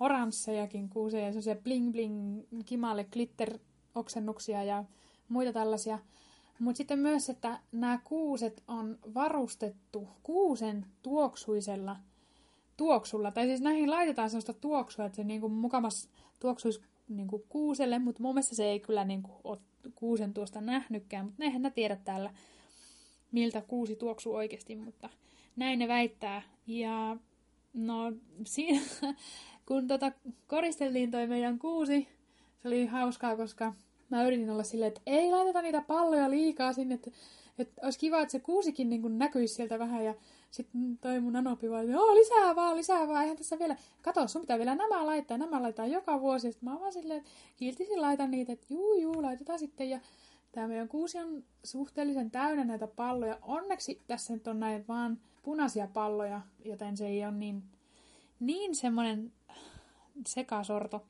oranssejakin 0.00 0.88
kuuseja, 0.88 1.42
se 1.42 1.54
bling 1.54 1.92
bling 1.92 2.42
kimalle 2.66 3.04
glitter 3.04 3.58
oksennuksia 3.94 4.64
ja 4.64 4.84
muita 5.28 5.52
tällaisia. 5.52 5.98
Mutta 6.58 6.76
sitten 6.76 6.98
myös, 6.98 7.30
että 7.30 7.60
nämä 7.72 7.98
kuuset 8.04 8.62
on 8.68 8.98
varustettu 9.14 10.08
kuusen 10.22 10.86
tuoksuisella 11.02 11.96
tuoksulla. 12.82 13.30
Tai 13.30 13.46
siis 13.46 13.60
näihin 13.60 13.90
laitetaan 13.90 14.30
sellaista 14.30 14.52
tuoksua, 14.52 15.04
että 15.04 15.16
se 15.16 15.24
niinku 15.24 15.48
mukamas 15.48 16.08
tuoksuisi 16.40 16.80
niinku 17.08 17.44
kuuselle, 17.48 17.98
mutta 17.98 18.22
mun 18.22 18.34
mielestä 18.34 18.54
se 18.54 18.64
ei 18.64 18.80
kyllä 18.80 19.04
niinku 19.04 19.30
ole 19.44 19.58
kuusen 19.94 20.34
tuosta 20.34 20.60
nähnytkään. 20.60 21.26
Mutta 21.26 21.44
eihän 21.44 21.62
ne 21.62 21.70
tiedä 21.70 21.96
täällä, 21.96 22.30
miltä 23.32 23.60
kuusi 23.60 23.96
tuoksuu 23.96 24.34
oikeasti, 24.34 24.76
mutta 24.76 25.08
näin 25.56 25.78
ne 25.78 25.88
väittää. 25.88 26.42
Ja 26.66 27.16
no 27.74 28.12
siinä, 28.46 28.80
kun 29.68 29.88
tota 29.88 30.12
koristeltiin 30.46 31.10
toi 31.10 31.26
meidän 31.26 31.58
kuusi, 31.58 32.08
se 32.62 32.68
oli 32.68 32.86
hauskaa, 32.86 33.36
koska 33.36 33.74
mä 34.10 34.24
yritin 34.24 34.50
olla 34.50 34.64
silleen, 34.64 34.88
että 34.88 35.02
ei 35.06 35.30
laiteta 35.30 35.62
niitä 35.62 35.80
palloja 35.80 36.30
liikaa 36.30 36.72
sinne, 36.72 36.94
että, 36.94 37.10
että 37.58 37.80
olisi 37.82 37.98
kiva, 37.98 38.20
että 38.20 38.32
se 38.32 38.40
kuusikin 38.40 38.90
niin 38.90 39.18
näkyisi 39.18 39.54
sieltä 39.54 39.78
vähän. 39.78 40.04
Ja 40.04 40.14
sitten 40.52 40.98
toi 40.98 41.20
mun 41.20 41.36
anopi 41.36 41.70
vaan, 41.70 41.84
että 41.84 42.14
lisää 42.14 42.56
vaan, 42.56 42.76
lisää 42.76 43.08
vaan, 43.08 43.22
eihän 43.22 43.36
tässä 43.36 43.58
vielä, 43.58 43.76
kato, 44.02 44.28
sun 44.28 44.40
pitää 44.40 44.58
vielä 44.58 44.74
nämä 44.74 45.06
laittaa, 45.06 45.38
nämä 45.38 45.62
laittaa 45.62 45.86
joka 45.86 46.20
vuosi. 46.20 46.52
Sitten 46.52 46.68
mä 46.68 46.80
vaan 46.80 46.92
silleen, 46.92 47.18
että 47.18 47.30
kiltisin 47.56 48.02
laitan 48.02 48.30
niitä, 48.30 48.52
että 48.52 48.66
juu, 48.70 48.94
juu, 48.94 49.22
laitetaan 49.22 49.58
sitten. 49.58 49.90
Ja 49.90 50.00
tämä 50.52 50.68
meidän 50.68 50.88
kuusi 50.88 51.18
on 51.18 51.44
suhteellisen 51.64 52.30
täynnä 52.30 52.64
näitä 52.64 52.86
palloja. 52.86 53.38
Onneksi 53.42 54.00
tässä 54.06 54.32
nyt 54.32 54.46
on 54.46 54.60
näin 54.60 54.84
vaan 54.88 55.18
punaisia 55.42 55.88
palloja, 55.92 56.40
joten 56.64 56.96
se 56.96 57.06
ei 57.06 57.24
ole 57.24 57.32
niin, 57.32 57.62
niin 58.40 58.74
semmoinen 58.74 59.32
sekasorto. 60.26 61.06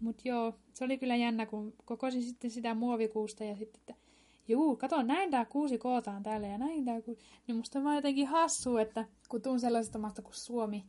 Mutta 0.00 0.22
joo, 0.24 0.54
se 0.74 0.84
oli 0.84 0.98
kyllä 0.98 1.16
jännä, 1.16 1.46
kun 1.46 1.74
kokosin 1.84 2.22
sitten 2.22 2.50
sitä 2.50 2.74
muovikuusta 2.74 3.44
ja 3.44 3.56
sitten, 3.56 3.80
että 3.80 3.94
juu, 4.50 4.76
kato, 4.76 5.02
näin 5.02 5.30
tämä 5.30 5.44
kuusi 5.44 5.78
kootaan 5.78 6.22
täällä 6.22 6.46
ja 6.46 6.58
näin 6.58 6.84
tämä 6.84 7.00
kuusi. 7.00 7.20
Niin 7.46 7.56
musta 7.56 7.78
on 7.78 7.84
vaan 7.84 7.96
jotenkin 7.96 8.26
hassu, 8.26 8.76
että 8.76 9.04
kun 9.28 9.42
tuun 9.42 9.60
sellaisesta 9.60 9.98
maasta 9.98 10.22
kuin 10.22 10.34
Suomi, 10.34 10.84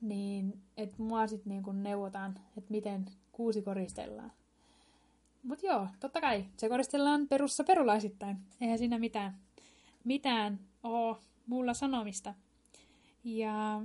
niin 0.00 0.60
että 0.76 1.02
mua 1.02 1.26
sitten 1.26 1.50
niin 1.50 1.62
kun 1.62 1.82
neuvotaan, 1.82 2.34
että 2.56 2.70
miten 2.70 3.04
kuusi 3.32 3.62
koristellaan. 3.62 4.32
Mutta 5.42 5.66
joo, 5.66 5.88
totta 6.00 6.20
kai, 6.20 6.44
se 6.56 6.68
koristellaan 6.68 7.28
perussa 7.28 7.64
perulaisittain. 7.64 8.36
Eihän 8.60 8.78
siinä 8.78 8.98
mitään, 8.98 9.38
mitään 10.04 10.60
oo 10.82 11.20
mulla 11.46 11.74
sanomista. 11.74 12.34
Ja 13.24 13.82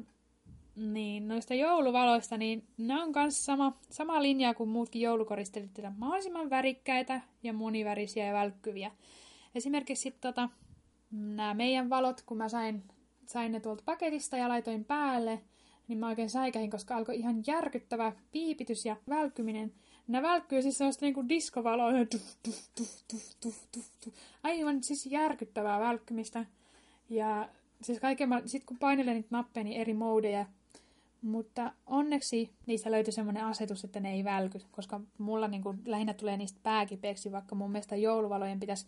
niin, 0.76 1.28
noista 1.28 1.54
jouluvaloista, 1.54 2.38
niin 2.38 2.64
ne 2.78 3.02
on 3.02 3.12
myös 3.16 3.46
sama, 3.46 3.78
sama 3.90 4.22
linja 4.22 4.54
kuin 4.54 4.70
muutkin 4.70 5.02
joulukoristelit, 5.02 5.80
että 5.80 5.94
mahdollisimman 5.98 6.50
värikkäitä 6.50 7.22
ja 7.44 7.54
monivärisiä 7.54 8.26
ja 8.26 8.34
välkkyviä. 8.34 8.92
Esimerkiksi 9.56 10.12
tota, 10.12 10.50
nämä 11.12 11.54
meidän 11.54 11.90
valot, 11.90 12.22
kun 12.22 12.38
mä 12.38 12.50
sain, 12.50 12.84
sain 13.26 13.52
ne 13.52 13.60
tuolta 13.60 13.84
paketista 13.86 14.38
ja 14.38 14.50
laitoin 14.50 14.86
päälle, 14.86 15.42
niin 15.88 16.00
mä 16.00 16.08
oikein 16.08 16.30
säikähin, 16.30 16.72
koska 16.72 16.96
alkoi 16.96 17.16
ihan 17.16 17.44
järkyttävä 17.48 18.12
piipitys 18.32 18.86
ja 18.86 18.96
välkkyminen. 19.10 19.74
Nämä 20.08 20.28
välkkyy 20.28 20.62
siis 20.62 20.78
sellaista 20.78 21.06
niinku 21.06 21.30
diskovaloa, 21.30 21.92
aivan 24.44 24.84
siis 24.84 25.06
järkyttävää 25.06 25.80
välkkymistä. 25.80 26.46
Ja 27.10 27.50
siis 27.82 28.00
kaiken, 28.00 28.30
sit 28.46 28.64
kun 28.66 28.78
painelen 28.78 29.16
niitä 29.16 29.30
nappeja, 29.32 29.64
niin 29.64 29.82
eri 29.82 29.94
modeja 29.94 30.46
mutta 31.26 31.74
onneksi 31.86 32.50
niissä 32.66 32.92
löytyi 32.92 33.14
semmoinen 33.14 33.46
asetus, 33.46 33.84
että 33.84 34.00
ne 34.00 34.14
ei 34.14 34.24
välky, 34.24 34.60
koska 34.72 35.02
mulla 35.18 35.48
niin 35.48 35.64
kuin 35.64 35.82
lähinnä 35.86 36.14
tulee 36.14 36.38
niistä 36.38 36.60
pääkipeäksi, 36.64 37.32
vaikka 37.32 37.56
mun 37.56 37.72
mielestä 37.72 37.96
jouluvalojen 37.96 38.60
pitäisi 38.60 38.88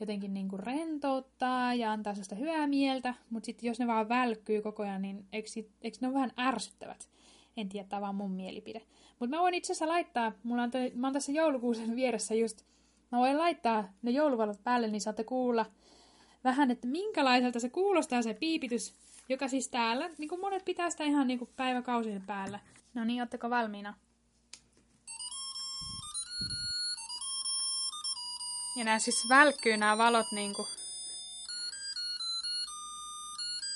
jotenkin 0.00 0.34
niin 0.34 0.48
kuin 0.48 0.60
rentouttaa 0.60 1.74
ja 1.74 1.92
antaa 1.92 2.14
sellaista 2.14 2.34
hyvää 2.34 2.66
mieltä, 2.66 3.14
mutta 3.30 3.46
sitten 3.46 3.68
jos 3.68 3.78
ne 3.78 3.86
vaan 3.86 4.08
välkkyy 4.08 4.62
koko 4.62 4.82
ajan, 4.82 5.02
niin 5.02 5.26
eikö, 5.32 5.48
eikö 5.82 5.98
ne 6.00 6.06
ole 6.06 6.14
vähän 6.14 6.32
ärsyttävät? 6.38 7.08
En 7.56 7.68
tiedä, 7.68 7.88
tämä 7.88 7.98
on 7.98 8.02
vaan 8.02 8.14
mun 8.14 8.30
mielipide. 8.30 8.82
Mutta 9.20 9.36
mä 9.36 9.42
voin 9.42 9.54
itse 9.54 9.72
asiassa 9.72 9.88
laittaa, 9.88 10.32
mulla 10.42 10.62
on, 10.62 10.70
te, 10.70 10.92
mä 10.94 11.06
oon 11.06 11.14
tässä 11.14 11.32
joulukuusen 11.32 11.96
vieressä 12.00 12.34
just, 12.34 12.64
mä 13.12 13.18
voin 13.18 13.38
laittaa 13.38 13.92
ne 14.02 14.10
jouluvalot 14.10 14.64
päälle, 14.64 14.88
niin 14.88 15.00
saatte 15.00 15.24
kuulla 15.24 15.66
vähän, 16.44 16.70
että 16.70 16.86
minkälaiselta 16.86 17.60
se 17.60 17.68
kuulostaa 17.68 18.22
se 18.22 18.34
piipitys 18.34 18.94
joka 19.28 19.48
siis 19.48 19.68
täällä, 19.68 20.10
niin 20.18 20.28
kuin 20.28 20.40
monet 20.40 20.64
pitää 20.64 20.90
sitä 20.90 21.04
ihan 21.04 21.26
niin 21.26 21.48
päiväkausien 21.56 22.22
päällä. 22.22 22.60
No 22.94 23.04
niin, 23.04 23.22
ootteko 23.22 23.50
valmiina? 23.50 23.94
Ja 28.76 28.84
nämä 28.84 28.98
siis 28.98 29.28
välkkyy 29.28 29.76
nämä 29.76 29.98
valot 29.98 30.26
niinku. 30.32 30.66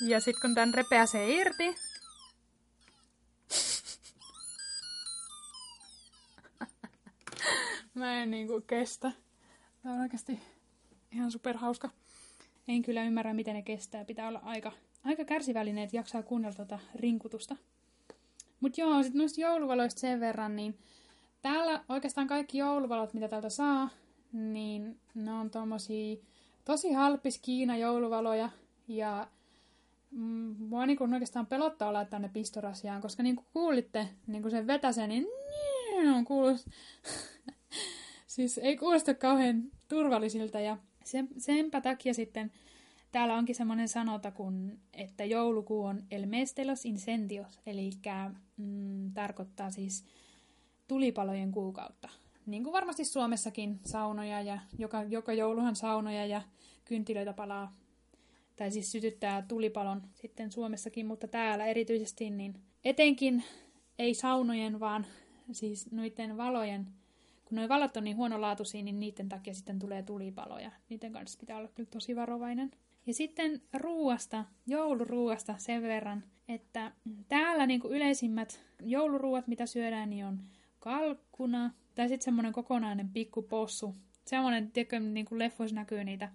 Ja 0.00 0.20
sitten 0.20 0.40
kun 0.40 0.54
tän 0.54 0.74
repeäsee 0.74 1.30
irti. 1.30 1.74
Mä 7.94 8.22
en 8.22 8.30
niinku 8.30 8.60
kestä. 8.60 9.12
Tämä 9.82 9.94
on 9.94 10.00
oikeasti 10.00 10.40
ihan 11.12 11.30
superhauska. 11.30 11.90
En 12.68 12.82
kyllä 12.82 13.02
ymmärrä, 13.02 13.34
miten 13.34 13.54
ne 13.54 13.62
kestää. 13.62 14.04
Pitää 14.04 14.28
olla 14.28 14.40
aika 14.44 14.72
aika 15.04 15.24
kärsivällinen, 15.24 15.84
että 15.84 15.96
jaksaa 15.96 16.22
kuunnella 16.22 16.56
tuota 16.56 16.78
rinkutusta. 16.94 17.56
Mutta 18.60 18.80
joo, 18.80 19.02
sitten 19.02 19.18
noista 19.18 19.40
jouluvaloista 19.40 20.00
sen 20.00 20.20
verran, 20.20 20.56
niin 20.56 20.78
täällä 21.42 21.84
oikeastaan 21.88 22.26
kaikki 22.26 22.58
jouluvalot, 22.58 23.14
mitä 23.14 23.28
täältä 23.28 23.50
saa, 23.50 23.90
niin 24.32 25.00
ne 25.14 25.32
on 25.32 25.50
tommosia 25.50 26.16
tosi 26.64 26.92
halpis 26.92 27.38
Kiina 27.38 27.76
jouluvaloja 27.76 28.50
ja 28.88 29.28
mm, 30.10 30.56
mua 30.58 30.86
niinku 30.86 31.04
oikeastaan 31.04 31.46
pelottaa 31.46 31.92
laittaa 31.92 32.18
ne 32.18 32.28
pistorasiaan, 32.28 33.02
koska 33.02 33.22
niin 33.22 33.36
kuin 33.36 33.46
kuulitte, 33.52 34.08
niin 34.26 34.42
kuin 34.42 34.50
sen 34.50 34.66
vetäsee, 34.66 35.06
niin 35.06 35.26
on 36.16 36.24
kuulus. 36.24 36.66
siis 38.26 38.58
ei 38.58 38.76
kuulosta 38.76 39.14
kauhean 39.14 39.62
turvallisilta 39.88 40.60
ja 40.60 40.76
sen, 41.04 41.28
senpä 41.38 41.80
takia 41.80 42.14
sitten 42.14 42.52
Täällä 43.12 43.34
onkin 43.34 43.54
semmoinen 43.54 43.88
sanota, 43.88 44.30
kun, 44.30 44.78
että 44.92 45.24
joulukuu 45.24 45.84
on 45.84 46.02
el 46.10 46.26
mes 46.26 46.56
de 46.56 46.64
los 46.64 46.84
incendios, 46.84 47.60
eli 47.66 47.90
mm, 48.56 49.12
tarkoittaa 49.14 49.70
siis 49.70 50.04
tulipalojen 50.88 51.52
kuukautta. 51.52 52.08
Niin 52.46 52.64
kuin 52.64 52.72
varmasti 52.72 53.04
Suomessakin 53.04 53.80
saunoja 53.84 54.40
ja 54.40 54.58
joka, 54.78 55.02
joka 55.02 55.32
jouluhan 55.32 55.76
saunoja 55.76 56.26
ja 56.26 56.42
kynttilöitä 56.84 57.32
palaa. 57.32 57.76
Tai 58.56 58.70
siis 58.70 58.92
sytyttää 58.92 59.42
tulipalon 59.42 60.02
sitten 60.14 60.52
Suomessakin, 60.52 61.06
mutta 61.06 61.28
täällä 61.28 61.66
erityisesti 61.66 62.30
niin 62.30 62.54
etenkin 62.84 63.44
ei 63.98 64.14
saunojen, 64.14 64.80
vaan 64.80 65.06
siis 65.52 65.92
noiden 65.92 66.36
valojen, 66.36 66.86
kun 67.44 67.56
nuo 67.56 67.68
valot 67.68 67.96
on 67.96 68.04
niin 68.04 68.16
huonolaatuisia, 68.16 68.82
niin 68.82 69.00
niiden 69.00 69.28
takia 69.28 69.54
sitten 69.54 69.78
tulee 69.78 70.02
tulipaloja. 70.02 70.70
Niiden 70.88 71.12
kanssa 71.12 71.38
pitää 71.40 71.58
olla 71.58 71.68
kyllä 71.68 71.88
tosi 71.92 72.16
varovainen. 72.16 72.70
Ja 73.08 73.14
sitten 73.14 73.62
ruuasta, 73.72 74.44
jouluruuasta 74.66 75.54
sen 75.58 75.82
verran, 75.82 76.24
että 76.48 76.92
täällä 77.28 77.66
niin 77.66 77.80
kuin 77.80 77.94
yleisimmät 77.94 78.60
jouluruuat, 78.82 79.46
mitä 79.46 79.66
syödään, 79.66 80.10
niin 80.10 80.26
on 80.26 80.40
kalkkuna, 80.78 81.70
tai 81.94 82.08
sitten 82.08 82.24
semmoinen 82.24 82.52
kokonainen 82.52 83.08
pikku 83.08 83.42
possu, 83.42 83.94
semmoinen, 84.24 84.70
tiedätkö, 84.70 85.00
niin 85.00 85.26
kuin 85.26 85.38
leffoissa 85.38 85.74
näkyy 85.74 86.04
niitä 86.04 86.32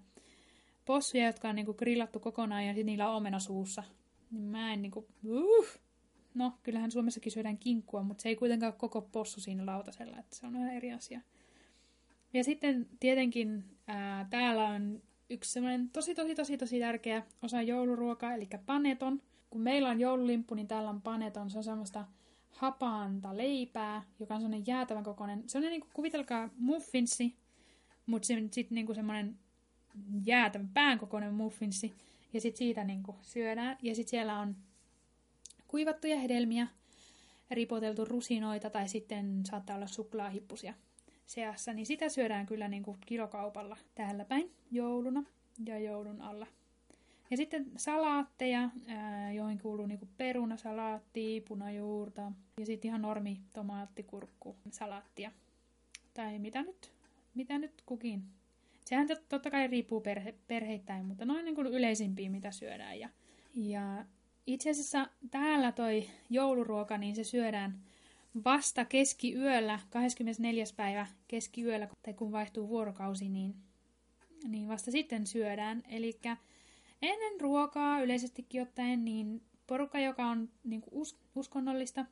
possuja, 0.84 1.26
jotka 1.26 1.48
on 1.48 1.56
niin 1.56 1.66
kuin 1.66 1.76
grillattu 1.78 2.20
kokonaan 2.20 2.66
ja 2.66 2.72
sitten 2.72 2.86
niillä 2.86 3.10
on 3.10 3.16
omena 3.16 3.38
suussa. 3.38 3.82
Niin 4.30 4.44
mä 4.44 4.72
en 4.72 4.82
niinku, 4.82 5.08
uh. 5.28 5.66
No, 6.34 6.52
kyllähän 6.62 6.90
Suomessakin 6.90 7.32
syödään 7.32 7.58
kinkkua, 7.58 8.02
mutta 8.02 8.22
se 8.22 8.28
ei 8.28 8.36
kuitenkaan 8.36 8.72
ole 8.72 8.78
koko 8.78 9.02
possu 9.02 9.40
siinä 9.40 9.66
lautasella, 9.66 10.18
että 10.18 10.36
se 10.36 10.46
on 10.46 10.56
ihan 10.56 10.74
eri 10.74 10.92
asia. 10.92 11.20
Ja 12.32 12.44
sitten 12.44 12.86
tietenkin 13.00 13.64
ää, 13.86 14.26
täällä 14.30 14.68
on 14.68 15.02
yksi 15.30 15.52
semmoinen 15.52 15.90
tosi, 15.90 16.14
tosi, 16.14 16.34
tosi, 16.34 16.58
tosi 16.58 16.80
tärkeä 16.80 17.22
osa 17.42 17.62
jouluruokaa, 17.62 18.34
eli 18.34 18.48
paneton. 18.66 19.22
Kun 19.50 19.60
meillä 19.60 19.88
on 19.88 20.00
joululimppu, 20.00 20.54
niin 20.54 20.68
täällä 20.68 20.90
on 20.90 21.02
paneton. 21.02 21.50
Se 21.50 21.58
on 21.58 21.64
semmoista 21.64 22.04
hapaanta 22.50 23.36
leipää, 23.36 24.02
joka 24.20 24.34
on 24.34 24.40
semmoinen 24.40 24.66
jäätävän 24.66 25.04
kokoinen. 25.04 25.42
Se 25.46 25.58
on 25.58 25.64
niin 25.64 25.80
kuin 25.80 25.90
kuvitelkaa 25.94 26.50
muffinsi, 26.58 27.36
mutta 28.06 28.26
se 28.26 28.34
sitten 28.50 28.74
niin 28.74 28.94
semmoinen 28.94 29.38
jäätävän 30.24 30.68
päänkokoinen 30.74 31.34
muffinsi. 31.34 31.92
Ja 32.32 32.40
sitten 32.40 32.58
siitä 32.58 32.84
niin 32.84 33.02
kuin 33.02 33.16
syödään. 33.22 33.78
Ja 33.82 33.94
sitten 33.94 34.10
siellä 34.10 34.38
on 34.38 34.56
kuivattuja 35.68 36.18
hedelmiä, 36.18 36.66
ripoteltu 37.50 38.04
rusinoita 38.04 38.70
tai 38.70 38.88
sitten 38.88 39.42
saattaa 39.46 39.76
olla 39.76 39.86
suklaahippusia 39.86 40.74
seassa, 41.26 41.72
niin 41.72 41.86
sitä 41.86 42.08
syödään 42.08 42.46
kyllä 42.46 42.68
niin 42.68 42.82
kuin 42.82 42.98
kilokaupalla 43.06 43.76
täällä 43.94 44.24
päin 44.24 44.50
jouluna 44.70 45.24
ja 45.66 45.78
joulun 45.78 46.20
alla. 46.20 46.46
Ja 47.30 47.36
sitten 47.36 47.66
salaatteja, 47.76 48.70
joihin 49.34 49.58
kuuluu 49.58 49.86
niin 49.86 50.08
perunasalaatti, 50.16 51.44
punajuurta 51.48 52.32
ja 52.60 52.66
sitten 52.66 52.88
ihan 52.88 53.02
normi 53.02 53.40
tomaattikurkku 53.52 54.56
salaattia. 54.70 55.32
Tai 56.14 56.38
mitä 56.38 56.62
nyt, 56.62 56.92
mitä 57.34 57.58
nyt 57.58 57.82
kukin. 57.86 58.22
Sehän 58.84 59.06
totta 59.28 59.50
kai 59.50 59.66
riippuu 59.66 60.00
perhe, 60.00 60.34
perheittäin, 60.48 61.06
mutta 61.06 61.24
noin 61.24 61.44
niin 61.44 61.54
kuin 61.54 61.66
yleisimpiä, 61.66 62.30
mitä 62.30 62.50
syödään. 62.50 63.00
Ja, 63.00 63.08
ja 63.54 64.04
itse 64.46 64.70
asiassa 64.70 65.08
täällä 65.30 65.72
toi 65.72 66.06
jouluruoka, 66.30 66.98
niin 66.98 67.16
se 67.16 67.24
syödään 67.24 67.80
vasta 68.44 68.84
keskiyöllä, 68.84 69.78
24. 69.90 70.64
päivä 70.76 71.06
keskiyöllä, 71.28 71.88
tai 72.02 72.14
kun 72.14 72.32
vaihtuu 72.32 72.68
vuorokausi, 72.68 73.28
niin, 73.28 73.54
niin 74.48 74.68
vasta 74.68 74.90
sitten 74.90 75.26
syödään. 75.26 75.82
Eli 75.90 76.20
ennen 77.02 77.40
ruokaa 77.40 78.00
yleisestikin 78.00 78.62
ottaen, 78.62 79.04
niin 79.04 79.42
porukka, 79.66 80.00
joka 80.00 80.26
on 80.26 80.48
niin 80.64 80.82
us- 80.90 81.18
uskonnollista, 81.34 82.06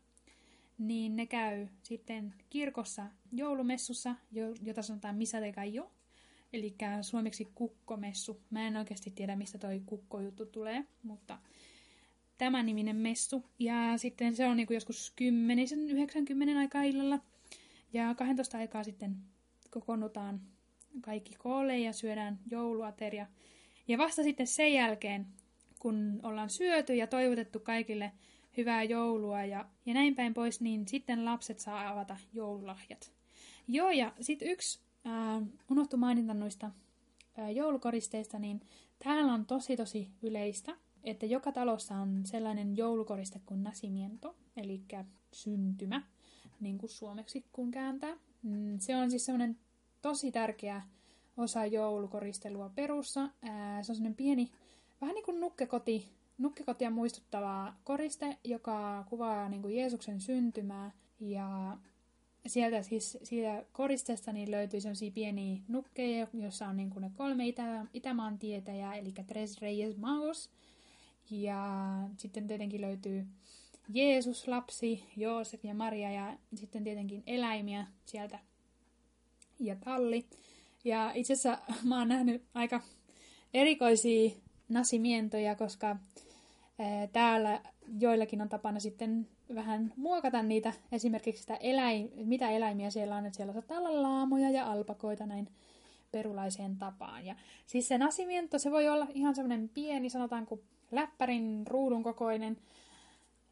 niin 0.79 1.17
ne 1.17 1.26
käy 1.26 1.67
sitten 1.83 2.35
kirkossa 2.50 3.07
joulumessussa, 3.33 4.14
jota 4.62 4.83
sanotaan 4.83 5.17
Misa 5.17 5.41
de 5.41 5.52
Gallo, 5.52 5.91
eli 6.52 6.75
suomeksi 7.02 7.49
kukkomessu. 7.55 8.41
Mä 8.50 8.67
en 8.67 8.76
oikeasti 8.76 9.11
tiedä, 9.11 9.37
mistä 9.37 9.59
toi 9.59 9.83
kukkojuttu 9.87 10.47
tulee, 10.47 10.85
mutta 11.02 11.38
tämä 12.42 12.62
niminen 12.62 12.96
messu. 12.96 13.44
Ja 13.58 13.75
sitten 13.96 14.37
se 14.37 14.46
on 14.46 14.56
niin 14.56 14.66
kuin 14.66 14.75
joskus 14.75 15.12
10, 15.16 15.66
90 15.88 16.58
aikaa 16.58 16.82
illalla. 16.82 17.18
Ja 17.92 18.14
12 18.14 18.58
aikaa 18.58 18.84
sitten 18.84 19.16
kokoonnutaan 19.70 20.40
kaikki 21.00 21.34
koolle 21.38 21.78
ja 21.78 21.92
syödään 21.92 22.38
jouluateria. 22.50 23.26
Ja 23.88 23.99
vasta 23.99 24.22
sitten 24.22 24.46
sen 24.46 24.75
jälkeen, 24.75 25.26
kun 25.78 26.20
ollaan 26.22 26.50
syöty 26.50 26.94
ja 26.94 27.06
toivotettu 27.06 27.61
kaikille 27.61 28.12
hyvää 28.56 28.82
joulua 28.82 29.44
ja, 29.44 29.64
ja 29.87 29.94
näin 29.94 30.14
päin 30.14 30.34
pois, 30.34 30.61
niin 30.61 30.88
sitten 30.88 31.25
lapset 31.25 31.58
saa 31.58 31.88
avata 31.88 32.16
joululahjat. 32.32 33.12
Joo, 33.68 33.90
ja 33.90 34.12
sitten 34.20 34.49
yksi 34.49 34.80
äh, 35.06 35.42
unohtu 35.70 35.96
mainita 35.96 36.34
noista 36.34 36.70
äh, 37.38 37.52
joulukoristeista, 37.52 38.38
niin 38.38 38.60
täällä 39.04 39.32
on 39.32 39.47
tosi 39.47 39.76
tosi 39.76 40.08
yleistä, 40.23 40.76
että 41.04 41.26
joka 41.26 41.52
talossa 41.52 41.95
on 41.95 42.21
sellainen 42.25 42.76
joulukoriste 42.76 43.41
kuin 43.47 43.62
nasimiento, 43.62 44.36
eli 44.56 44.82
syntymä, 45.32 46.02
niin 46.60 46.78
kuin 46.78 46.91
suomeksi 46.91 47.45
kun 47.52 47.71
kääntää. 47.71 48.17
Mm, 48.43 48.78
se 48.78 48.97
on 48.97 49.10
siis 49.10 49.25
sellainen 49.25 49.58
tosi 50.02 50.32
tärkeä 50.32 50.82
osa 51.36 51.67
joulukoristelua 51.67 52.69
perussa. 52.75 53.30
Se 53.82 53.93
on 53.93 53.97
sellainen 53.97 54.15
pieni, 54.15 54.50
vähän 55.00 55.15
niin 55.15 55.25
kuin 55.25 55.41
nukkekoti, 55.41 56.08
nukkekotia 56.38 56.91
muistuttava 56.91 57.75
koriste, 57.84 58.36
joka 58.45 59.04
kuvaa 59.10 59.49
niin 59.49 59.62
kuin 59.62 59.76
Jeesuksen 59.76 60.21
syntymää. 60.21 60.91
Ja 61.21 61.78
sieltä 62.47 62.82
siis 62.82 63.19
siitä 63.23 63.65
koristeesta 63.73 64.32
niin 64.32 64.50
löytyy 64.50 64.80
sellaisia 64.80 65.10
pieniä 65.10 65.60
nukkeja, 65.69 66.26
joissa 66.32 66.67
on 66.67 66.76
niin 66.76 66.91
kuin 66.91 67.02
ne 67.02 67.10
kolme 67.17 67.47
itä, 67.47 67.86
Itämaan 67.95 68.38
tietäjää, 68.38 68.95
eli 68.95 69.12
Tres 69.26 69.60
Reyes 69.60 69.97
Magos– 69.97 70.50
ja 71.30 71.69
sitten 72.17 72.47
tietenkin 72.47 72.80
löytyy 72.80 73.26
Jeesus, 73.95 74.49
lapsi, 74.49 75.04
Joosef 75.17 75.65
ja 75.65 75.75
Maria 75.75 76.11
ja 76.11 76.37
sitten 76.54 76.85
tietenkin 76.85 77.23
eläimiä 77.26 77.87
sieltä 78.06 78.39
ja 79.58 79.76
talli. 79.76 80.26
Ja 80.85 81.13
itse 81.15 81.32
asiassa 81.32 81.58
mä 81.85 81.99
oon 81.99 82.08
nähnyt 82.08 82.43
aika 82.54 82.80
erikoisia 83.54 84.30
nasimientoja, 84.69 85.56
koska 85.56 85.97
täällä 87.13 87.61
joillakin 88.00 88.41
on 88.41 88.49
tapana 88.49 88.80
sitten 88.80 89.28
vähän 89.54 89.93
muokata 89.97 90.43
niitä, 90.43 90.73
esimerkiksi 90.93 91.41
sitä 91.41 91.56
eläim, 91.56 92.08
mitä 92.15 92.50
eläimiä 92.50 92.91
siellä 92.91 93.17
on, 93.17 93.26
että 93.26 93.37
siellä 93.37 93.52
saattaa 93.52 93.78
olla 93.78 94.02
laamoja 94.02 94.50
ja 94.50 94.73
alpakoita 94.73 95.26
näin 95.26 95.49
perulaiseen 96.13 96.76
tapaan. 96.76 97.26
Ja 97.26 97.37
siis 97.67 97.89
se 97.89 97.99
nasimiento, 97.99 98.58
se 98.58 98.71
voi 98.71 98.89
olla 98.89 99.06
ihan 99.15 99.35
semmoinen 99.35 99.69
pieni, 99.69 100.11
sanotaanko 100.11 100.58
läppärin 100.93 101.65
ruudun 101.67 102.02
kokoinen 102.02 102.57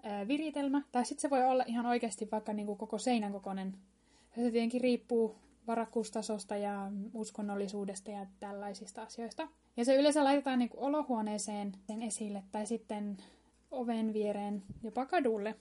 ää, 0.03 0.29
viritelmä, 0.29 0.83
tai 0.92 1.05
sitten 1.05 1.22
se 1.22 1.31
voi 1.31 1.44
olla 1.44 1.64
ihan 1.66 1.87
oikeasti 1.87 2.29
vaikka 2.33 2.53
niin 2.53 2.66
kuin 2.66 2.79
koko 2.79 2.98
seinän 2.98 3.33
kokoinen. 3.33 3.76
Se 4.35 4.50
tietenkin 4.50 4.81
riippuu 4.81 5.37
varakkuustasosta 5.66 6.57
ja 6.57 6.90
uskonnollisuudesta 7.14 8.11
ja 8.11 8.26
tällaisista 8.40 9.03
asioista. 9.03 9.48
Ja 9.76 9.85
se 9.85 9.96
yleensä 9.96 10.24
laitetaan 10.24 10.59
niin 10.59 10.68
kuin 10.68 10.81
olohuoneeseen 10.81 11.72
sen 11.87 12.03
esille 12.03 12.42
tai 12.53 12.66
sitten 12.66 13.16
oven 13.70 14.12
viereen 14.12 14.62
jopa 14.83 15.07
kadulle. 15.07 15.55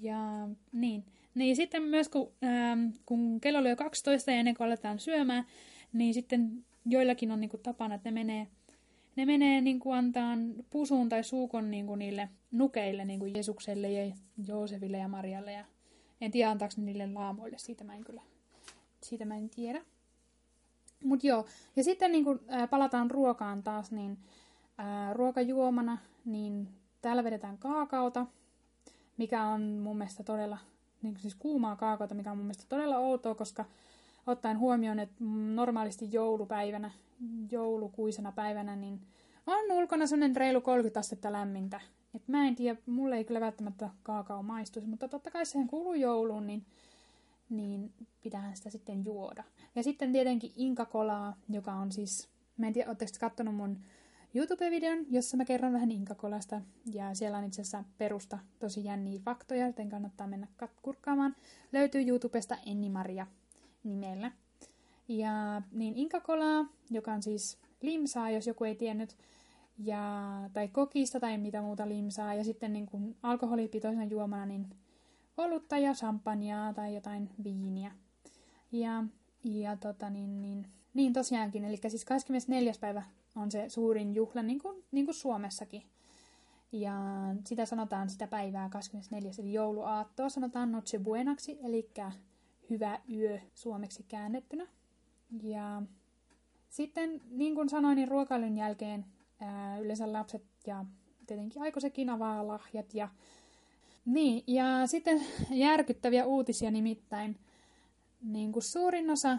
Ja 0.00 0.48
niin. 0.72 1.04
Niin 1.34 1.56
sitten 1.56 1.82
myös 1.82 2.08
kun, 2.08 2.32
ähm, 2.44 2.86
kun 3.06 3.40
kello 3.40 3.68
jo 3.68 3.76
12 3.76 4.30
ja 4.30 4.36
ennen 4.36 4.54
kuin 4.54 4.66
aletaan 4.66 4.98
syömään, 4.98 5.44
niin 5.92 6.14
sitten 6.14 6.64
joillakin 6.86 7.32
on 7.32 7.40
niin 7.40 7.50
kuin 7.50 7.62
tapana, 7.62 7.94
että 7.94 8.10
ne 8.10 8.14
menee 8.14 8.46
ne 9.16 9.26
menee 9.26 9.60
niin 9.60 9.80
kuin 9.80 9.96
antaa 9.96 10.36
pusuun 10.70 11.08
tai 11.08 11.24
suukon 11.24 11.70
niin 11.70 11.86
kuin 11.86 11.98
niille 11.98 12.28
nukeille, 12.52 13.04
niin 13.04 13.18
kuin 13.18 13.34
Jeesukselle 13.34 13.92
ja 13.92 14.16
Joosefille 14.46 14.98
ja 14.98 15.08
Marialle. 15.08 15.52
Ja 15.52 15.64
en 16.20 16.30
tiedä, 16.30 16.50
antaako 16.50 16.74
ne 16.76 16.84
niille 16.84 17.12
laamoille, 17.12 17.58
siitä 17.58 17.84
mä 17.84 17.94
en 17.94 18.04
kyllä, 18.04 18.22
siitä 19.02 19.24
mä 19.24 19.36
en 19.36 19.50
tiedä. 19.50 19.82
Mut 21.04 21.24
joo, 21.24 21.46
ja 21.76 21.84
sitten 21.84 22.12
niin 22.12 22.24
kun, 22.24 22.40
ää, 22.48 22.66
palataan 22.66 23.10
ruokaan 23.10 23.62
taas, 23.62 23.90
niin 23.90 24.18
ää, 24.78 25.14
ruokajuomana, 25.14 25.98
niin 26.24 26.68
täällä 27.02 27.24
vedetään 27.24 27.58
kaakaota, 27.58 28.26
mikä 29.16 29.44
on 29.44 29.62
mun 29.62 29.98
mielestä 29.98 30.22
todella, 30.22 30.58
niin 31.02 31.16
siis 31.18 31.34
kuumaa 31.34 31.76
kaakaota, 31.76 32.14
mikä 32.14 32.30
on 32.30 32.36
mun 32.36 32.46
mielestä 32.46 32.64
todella 32.68 32.98
outoa, 32.98 33.34
koska 33.34 33.64
ottaen 34.30 34.58
huomioon, 34.58 34.98
että 34.98 35.24
normaalisti 35.54 36.12
joulupäivänä 36.12 36.90
joulukuisena 37.50 38.32
päivänä, 38.32 38.76
niin 38.76 39.00
on 39.46 39.72
ulkona 39.72 40.06
sellainen 40.06 40.36
reilu 40.36 40.60
30 40.60 41.00
astetta 41.00 41.32
lämmintä. 41.32 41.80
Et 42.14 42.28
mä 42.28 42.48
en 42.48 42.56
tiedä, 42.56 42.80
mulle 42.86 43.16
ei 43.16 43.24
kyllä 43.24 43.40
välttämättä 43.40 43.90
kaakao 44.02 44.42
maistuisi, 44.42 44.88
mutta 44.88 45.08
totta 45.08 45.30
kai 45.30 45.46
sehän 45.46 45.66
kuuluu 45.66 45.94
jouluun, 45.94 46.46
niin, 46.46 46.66
niin 47.50 47.92
pitää 48.22 48.54
sitä 48.54 48.70
sitten 48.70 49.04
juoda. 49.04 49.44
Ja 49.74 49.82
sitten 49.82 50.12
tietenkin 50.12 50.52
inkakolaa, 50.56 51.36
joka 51.48 51.72
on 51.72 51.92
siis, 51.92 52.28
mä 52.56 52.66
en 52.66 52.72
tiedä, 52.72 52.88
ootteko 52.88 53.12
katsonut 53.20 53.54
mun 53.54 53.78
YouTube-videon, 54.34 55.06
jossa 55.10 55.36
mä 55.36 55.44
kerron 55.44 55.72
vähän 55.72 55.90
inkakolasta, 55.90 56.60
ja 56.92 57.14
siellä 57.14 57.38
on 57.38 57.44
itse 57.44 57.62
asiassa 57.62 57.84
perusta 57.98 58.38
tosi 58.58 58.84
jänniä 58.84 59.20
faktoja, 59.24 59.66
joten 59.66 59.88
kannattaa 59.88 60.26
mennä 60.26 60.46
kurkkaamaan. 60.82 61.36
Löytyy 61.72 62.02
YouTubesta 62.08 62.56
Enni 62.66 62.88
Maria 62.88 63.26
nimellä. 63.84 64.32
Ja 65.08 65.62
niin 65.72 65.96
inkakolaa, 65.96 66.66
joka 66.90 67.12
on 67.12 67.22
siis 67.22 67.58
limsaa, 67.82 68.30
jos 68.30 68.46
joku 68.46 68.64
ei 68.64 68.74
tiennyt, 68.74 69.16
ja, 69.84 70.32
tai 70.52 70.68
kokista 70.68 71.20
tai 71.20 71.38
mitä 71.38 71.62
muuta 71.62 71.88
limsaa. 71.88 72.34
Ja 72.34 72.44
sitten 72.44 72.72
niin 72.72 72.86
kuin 72.86 73.16
alkoholipitoisena 73.22 74.04
juomana 74.04 74.46
niin 74.46 74.66
olutta 75.36 75.78
ja 75.78 75.94
champagnea 75.94 76.72
tai 76.74 76.94
jotain 76.94 77.30
viiniä. 77.44 77.92
Ja, 78.72 79.04
ja 79.44 79.76
tota 79.76 80.10
niin, 80.10 80.42
niin, 80.42 80.66
niin 80.94 81.12
tosiaankin, 81.12 81.64
eli 81.64 81.76
siis 81.88 82.04
24. 82.04 82.72
päivä 82.80 83.02
on 83.36 83.50
se 83.50 83.68
suurin 83.68 84.14
juhla, 84.14 84.42
niin 84.42 84.58
kuin, 84.58 84.84
niin 84.92 85.04
kuin 85.04 85.14
Suomessakin. 85.14 85.82
Ja 86.72 86.94
sitä 87.44 87.66
sanotaan 87.66 88.10
sitä 88.10 88.26
päivää 88.26 88.68
24. 88.68 89.30
eli 89.38 89.52
jouluaattoa 89.52 90.28
sanotaan 90.28 90.72
Noche 90.72 90.98
Buenaksi, 90.98 91.58
eli 91.64 91.90
hyvä 92.70 93.00
yö 93.12 93.38
suomeksi 93.54 94.02
käännettynä. 94.08 94.66
Ja 95.42 95.82
sitten, 96.68 97.20
niin 97.30 97.54
kuin 97.54 97.68
sanoin, 97.68 97.96
niin 97.96 98.08
ruokailun 98.08 98.56
jälkeen 98.56 99.04
ää, 99.40 99.78
yleensä 99.78 100.12
lapset 100.12 100.44
ja 100.66 100.84
tietenkin 101.26 101.62
aikuisekin 101.62 102.10
avaa 102.10 102.46
lahjat. 102.46 102.94
Ja, 102.94 103.08
niin, 104.04 104.44
ja 104.46 104.86
sitten 104.86 105.24
järkyttäviä 105.50 106.24
uutisia 106.24 106.70
nimittäin. 106.70 107.38
Niin 108.22 108.52
kuin 108.52 108.62
suurin 108.62 109.10
osa 109.10 109.38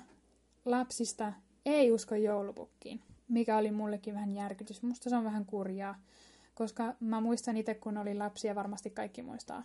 lapsista 0.65 1.33
ei 1.65 1.91
usko 1.91 2.15
joulupukkiin, 2.15 3.01
mikä 3.27 3.57
oli 3.57 3.71
mullekin 3.71 4.13
vähän 4.13 4.33
järkytys. 4.33 4.83
Musta 4.83 5.09
se 5.09 5.15
on 5.15 5.23
vähän 5.23 5.45
kurjaa, 5.45 5.99
koska 6.55 6.95
mä 6.99 7.21
muistan 7.21 7.57
itse, 7.57 7.73
kun 7.73 7.97
oli 7.97 8.15
lapsia, 8.15 8.55
varmasti 8.55 8.89
kaikki 8.89 9.21
muistaa, 9.21 9.63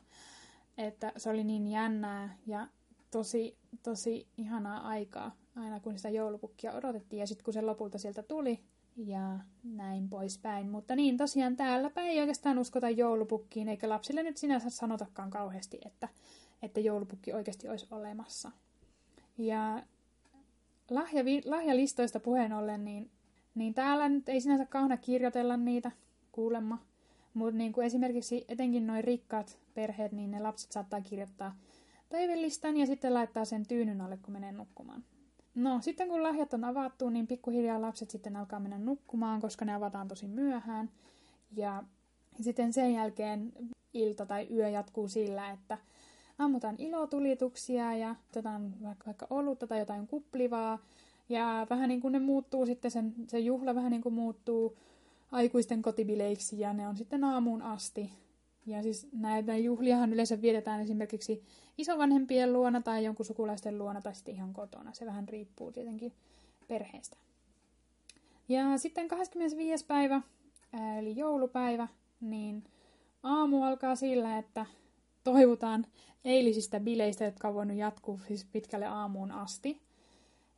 että 0.79 1.13
se 1.17 1.31
oli 1.31 1.45
niin 1.45 1.67
jännää 1.67 2.37
ja 2.47 2.69
tosi, 3.11 3.57
tosi 3.83 4.27
ihanaa 4.37 4.89
aikaa, 4.89 5.37
aina 5.57 5.81
kun 5.81 5.97
sitä 5.97 6.09
joulupukkia 6.09 6.73
odotettiin. 6.73 7.21
Ja 7.21 7.27
sitten 7.27 7.45
kun 7.45 7.55
se 7.55 7.63
lopulta 7.63 7.99
sieltä 7.99 8.23
tuli, 8.23 8.61
ja 8.97 9.39
näin 9.65 10.09
poispäin. 10.09 10.71
Mutta 10.71 10.97
niin, 10.97 11.17
tosiaan 11.17 11.57
täälläpä 11.57 12.03
ei 12.03 12.21
oikeastaan 12.21 12.59
uskota 12.59 12.91
joulupukkiin, 12.91 13.69
eikä 13.69 13.89
lapsille 13.89 14.23
nyt 14.23 14.37
sinänsä 14.37 14.71
sanotakaan 14.71 15.31
kauheasti, 15.31 15.79
että, 15.87 16.09
että 16.63 16.81
joulupukki 16.81 17.33
oikeasti 17.33 17.69
olisi 17.69 17.87
olemassa. 17.91 18.51
Ja 19.39 19.83
lahja, 20.91 21.25
lahjalistoista 21.45 22.21
puheen 22.21 22.53
ollen, 22.53 22.85
niin, 22.85 23.11
niin 23.55 23.75
täällä 23.75 24.09
nyt 24.09 24.29
ei 24.29 24.41
sinänsä 24.41 24.67
kauna 24.67 24.97
kirjoitella 24.97 25.57
niitä 25.57 25.91
kuulemma. 26.33 26.79
Mutta 27.35 27.59
niin 27.59 27.73
kuin 27.73 27.87
esimerkiksi 27.87 28.45
etenkin 28.49 28.87
noin 28.87 29.05
rikkaat 29.05 29.59
perheet, 29.75 30.13
niin 30.13 30.31
ne 30.31 30.41
lapset 30.41 30.73
saattaa 30.73 31.01
kirjoittaa 31.01 31.57
toivelistan 32.09 32.77
ja 32.77 32.87
sitten 32.87 33.15
laittaa 33.15 33.45
sen 33.45 33.67
tyynyn 33.67 34.01
alle, 34.01 34.17
kun 34.17 34.33
menee 34.33 34.53
nukkumaan. 34.53 35.05
No, 35.55 35.79
sitten 35.81 36.09
kun 36.09 36.23
lahjat 36.23 36.55
on 36.55 36.65
avattu, 36.65 37.11
niin 37.11 37.27
pikkuhiljaa 37.27 37.83
lapset 37.83 38.11
sitten 38.11 38.37
alkaa 38.37 38.61
mennä 38.61 38.79
nukkumaan, 38.79 39.41
koska 39.41 39.65
ne 39.65 39.75
avataan 39.75 40.09
tosi 40.09 40.29
myöhään. 40.29 40.91
Ja 41.57 41.83
sitten 42.41 42.73
sen 42.73 42.93
jälkeen 42.93 43.53
ilta 43.95 44.27
tai 44.27 44.47
yö 44.51 44.69
jatkuu 44.69 45.09
sillä, 45.09 45.51
että 45.51 45.79
ammutaan 46.39 46.75
ilotulituksia 46.79 47.97
ja 47.97 48.15
otetaan 48.31 48.75
vaikka 48.83 49.27
olutta 49.31 49.67
tai 49.67 49.79
jotain 49.79 50.07
kuplivaa. 50.07 50.79
Ja 51.29 51.67
vähän 51.71 51.89
niin 51.89 52.01
kuin 52.01 52.13
ne 52.13 52.19
muuttuu 52.19 52.67
sitten, 52.67 52.91
sen, 52.91 53.15
se 53.29 53.39
juhla 53.39 53.75
vähän 53.75 53.91
niin 53.91 54.03
kuin 54.03 54.15
muuttuu 54.15 54.77
aikuisten 55.33 55.83
kotibileiksi 55.83 56.61
ja 56.61 56.73
ne 56.73 56.89
on 56.89 56.97
sitten 56.97 57.25
aamuun 57.25 57.63
asti. 57.63 58.13
Ja 58.67 58.83
siis 58.83 59.09
näitä 59.13 59.57
juhliahan 59.57 60.13
yleensä 60.13 60.43
vietetään 60.43 60.81
esimerkiksi 60.81 61.43
isovanhempien 61.79 62.53
luona 62.53 62.81
tai 62.81 63.05
jonkun 63.05 63.27
sukulaisten 63.27 63.79
luona 63.79 64.01
tai 64.01 64.15
sitten 64.15 64.35
ihan 64.35 64.53
kotona. 64.53 64.93
Se 64.93 65.07
vähän 65.07 65.29
riippuu 65.29 65.73
tietenkin 65.73 66.13
perheestä. 66.69 67.17
Ja 68.49 68.79
sitten 68.79 69.09
25. 69.09 69.87
päivä, 69.87 70.23
eli 70.99 71.17
joulupäivä, 71.17 71.89
niin 72.21 72.65
aamu 73.23 73.63
alkaa 73.63 73.97
sillä, 73.97 74.39
että 74.39 74.67
toivotaan 75.25 75.87
eilisistä 76.25 76.81
bileistä, 76.81 77.25
jotka 77.25 77.49
on 77.49 77.55
voinut 77.55 77.77
jatkuu 77.77 78.21
siis 78.29 78.45
pitkälle 78.45 78.87
aamuun 78.87 79.33
asti. 79.33 79.81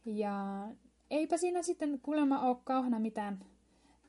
Ja 0.04 0.68
eipä 1.10 1.36
siinä 1.36 1.62
sitten 1.62 2.00
kuulemma 2.02 2.40
ole 2.40 2.56
kauhana 2.64 2.98
mitään 2.98 3.38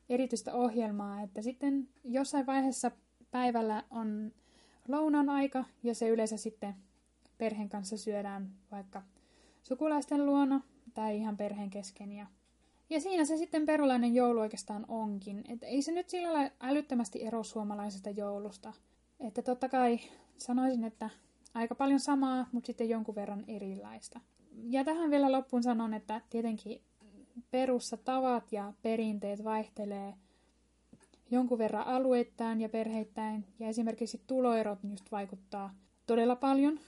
erityistä 0.08 0.54
ohjelmaa, 0.54 1.22
että 1.22 1.42
sitten 1.42 1.88
jossain 2.04 2.46
vaiheessa 2.46 2.90
päivällä 3.30 3.84
on 3.90 4.32
lounan 4.88 5.28
aika 5.28 5.64
ja 5.82 5.94
se 5.94 6.08
yleensä 6.08 6.36
sitten 6.36 6.74
perheen 7.38 7.68
kanssa 7.68 7.96
syödään 7.96 8.50
vaikka 8.70 9.02
sukulaisten 9.62 10.26
luona 10.26 10.60
tai 10.94 11.16
ihan 11.16 11.36
perheen 11.36 11.70
kesken. 11.70 12.12
Ja, 12.12 12.26
ja 12.90 13.00
siinä 13.00 13.24
se 13.24 13.36
sitten 13.36 13.66
perulainen 13.66 14.14
joulu 14.14 14.40
oikeastaan 14.40 14.84
onkin. 14.88 15.44
Et 15.48 15.62
ei 15.62 15.82
se 15.82 15.92
nyt 15.92 16.08
sillä 16.08 16.32
lailla 16.32 16.52
älyttömästi 16.60 17.24
ero 17.24 17.42
suomalaisesta 17.42 18.10
joulusta. 18.10 18.72
Että 19.20 19.42
totta 19.42 19.68
kai 19.68 20.00
sanoisin, 20.38 20.84
että 20.84 21.10
aika 21.54 21.74
paljon 21.74 22.00
samaa, 22.00 22.46
mutta 22.52 22.66
sitten 22.66 22.88
jonkun 22.88 23.14
verran 23.14 23.44
erilaista. 23.48 24.20
Ja 24.68 24.84
tähän 24.84 25.10
vielä 25.10 25.32
loppuun 25.32 25.62
sanon, 25.62 25.94
että 25.94 26.20
tietenkin 26.30 26.80
perussa 27.50 27.96
tavat 27.96 28.52
ja 28.52 28.72
perinteet 28.82 29.44
vaihtelee 29.44 30.14
jonkun 31.30 31.58
verran 31.58 31.86
alueittain 31.86 32.60
ja 32.60 32.68
perheittäin. 32.68 33.44
Ja 33.58 33.68
esimerkiksi 33.68 34.20
tuloerot 34.26 34.78
just 34.90 35.12
vaikuttaa 35.12 35.74
todella 36.06 36.36
paljon 36.36 36.80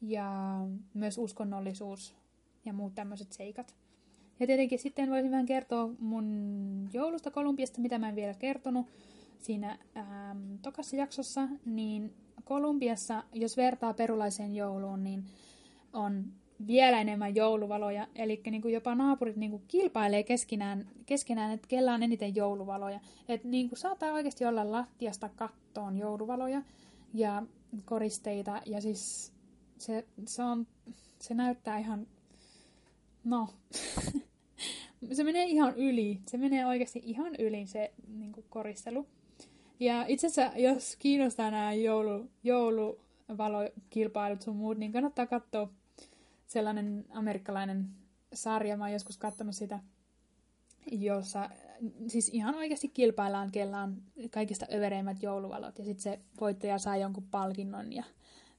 ja 0.00 0.56
myös 0.94 1.18
uskonnollisuus 1.18 2.14
ja 2.64 2.72
muut 2.72 2.94
tämmöiset 2.94 3.32
seikat. 3.32 3.74
Ja 4.40 4.46
tietenkin 4.46 4.78
sitten 4.78 5.10
voisin 5.10 5.30
vähän 5.30 5.46
kertoa 5.46 5.90
mun 5.98 6.88
joulusta 6.92 7.30
Kolumbiasta, 7.30 7.80
mitä 7.80 7.98
mä 7.98 8.08
en 8.08 8.16
vielä 8.16 8.34
kertonut 8.34 8.86
siinä 9.38 9.78
ähm, 9.96 10.54
tokassa 10.62 10.96
jaksossa, 10.96 11.48
niin 11.64 12.14
Kolumbiassa, 12.44 13.24
jos 13.32 13.56
vertaa 13.56 13.94
perulaiseen 13.94 14.54
jouluun, 14.54 15.04
niin 15.04 15.24
on 15.92 16.32
vielä 16.66 17.00
enemmän 17.00 17.34
jouluvaloja. 17.34 18.06
Eli 18.14 18.40
niin 18.50 18.62
kuin 18.62 18.74
jopa 18.74 18.94
naapurit 18.94 19.36
niin 19.36 19.50
kuin 19.50 19.62
kilpailee 19.68 20.22
keskenään, 20.22 20.88
keskenään, 21.06 21.52
että 21.52 21.68
kellä 21.68 21.94
on 21.94 22.02
eniten 22.02 22.36
jouluvaloja. 22.36 23.00
Että 23.28 23.48
niin 23.48 23.68
kuin 23.68 23.78
saattaa 23.78 24.12
oikeasti 24.12 24.44
olla 24.44 24.72
lattiasta 24.72 25.28
kattoon 25.36 25.98
jouluvaloja 25.98 26.62
ja 27.14 27.42
koristeita. 27.84 28.62
Ja 28.66 28.80
siis 28.80 29.32
se, 29.78 30.06
se, 30.26 30.42
on, 30.42 30.66
se 31.20 31.34
näyttää 31.34 31.78
ihan, 31.78 32.06
no, 33.24 33.48
se 35.12 35.24
menee 35.24 35.44
ihan 35.44 35.76
yli. 35.76 36.20
Se 36.26 36.38
menee 36.38 36.66
oikeasti 36.66 37.02
ihan 37.04 37.34
yli 37.38 37.66
se 37.66 37.92
niin 38.18 38.32
kuin 38.32 38.46
koristelu. 38.50 39.06
Ja 39.80 40.04
itse 40.08 40.26
asiassa, 40.26 40.58
jos 40.58 40.96
kiinnostaa 40.96 41.50
nämä 41.50 41.72
joulu, 41.72 42.30
jouluvalokilpailut 42.44 44.42
sun 44.42 44.56
muut, 44.56 44.78
niin 44.78 44.92
kannattaa 44.92 45.26
katsoa 45.26 45.68
sellainen 46.50 47.04
amerikkalainen 47.10 47.90
sarja. 48.34 48.76
Mä 48.76 48.84
oon 48.84 48.92
joskus 48.92 49.16
katsonut 49.16 49.54
sitä, 49.54 49.78
jossa 50.90 51.50
siis 52.06 52.28
ihan 52.28 52.54
oikeasti 52.54 52.88
kilpaillaan, 52.88 53.50
kella 53.52 53.82
on 53.82 54.02
kaikista 54.30 54.66
övereimmät 54.74 55.22
jouluvalot. 55.22 55.78
Ja 55.78 55.84
sitten 55.84 56.02
se 56.02 56.20
voittaja 56.40 56.78
saa 56.78 56.96
jonkun 56.96 57.26
palkinnon 57.30 57.92
ja 57.92 58.04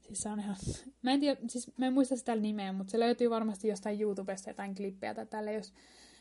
Siis 0.01 0.21
se 0.21 0.29
on 0.29 0.39
ihan... 0.39 0.55
Mä 1.01 1.11
en, 1.11 1.19
tiedä, 1.19 1.39
siis 1.47 1.71
mä 1.77 1.87
en 1.87 1.93
muista 1.93 2.15
sitä 2.15 2.35
nimeä, 2.35 2.73
mutta 2.73 2.91
se 2.91 2.99
löytyy 2.99 3.29
varmasti 3.29 3.67
jostain 3.67 4.01
YouTubesta 4.01 4.49
jotain 4.49 4.75
klippejä 4.75 5.13
tai 5.13 5.25
tälle, 5.25 5.53
jos, 5.53 5.73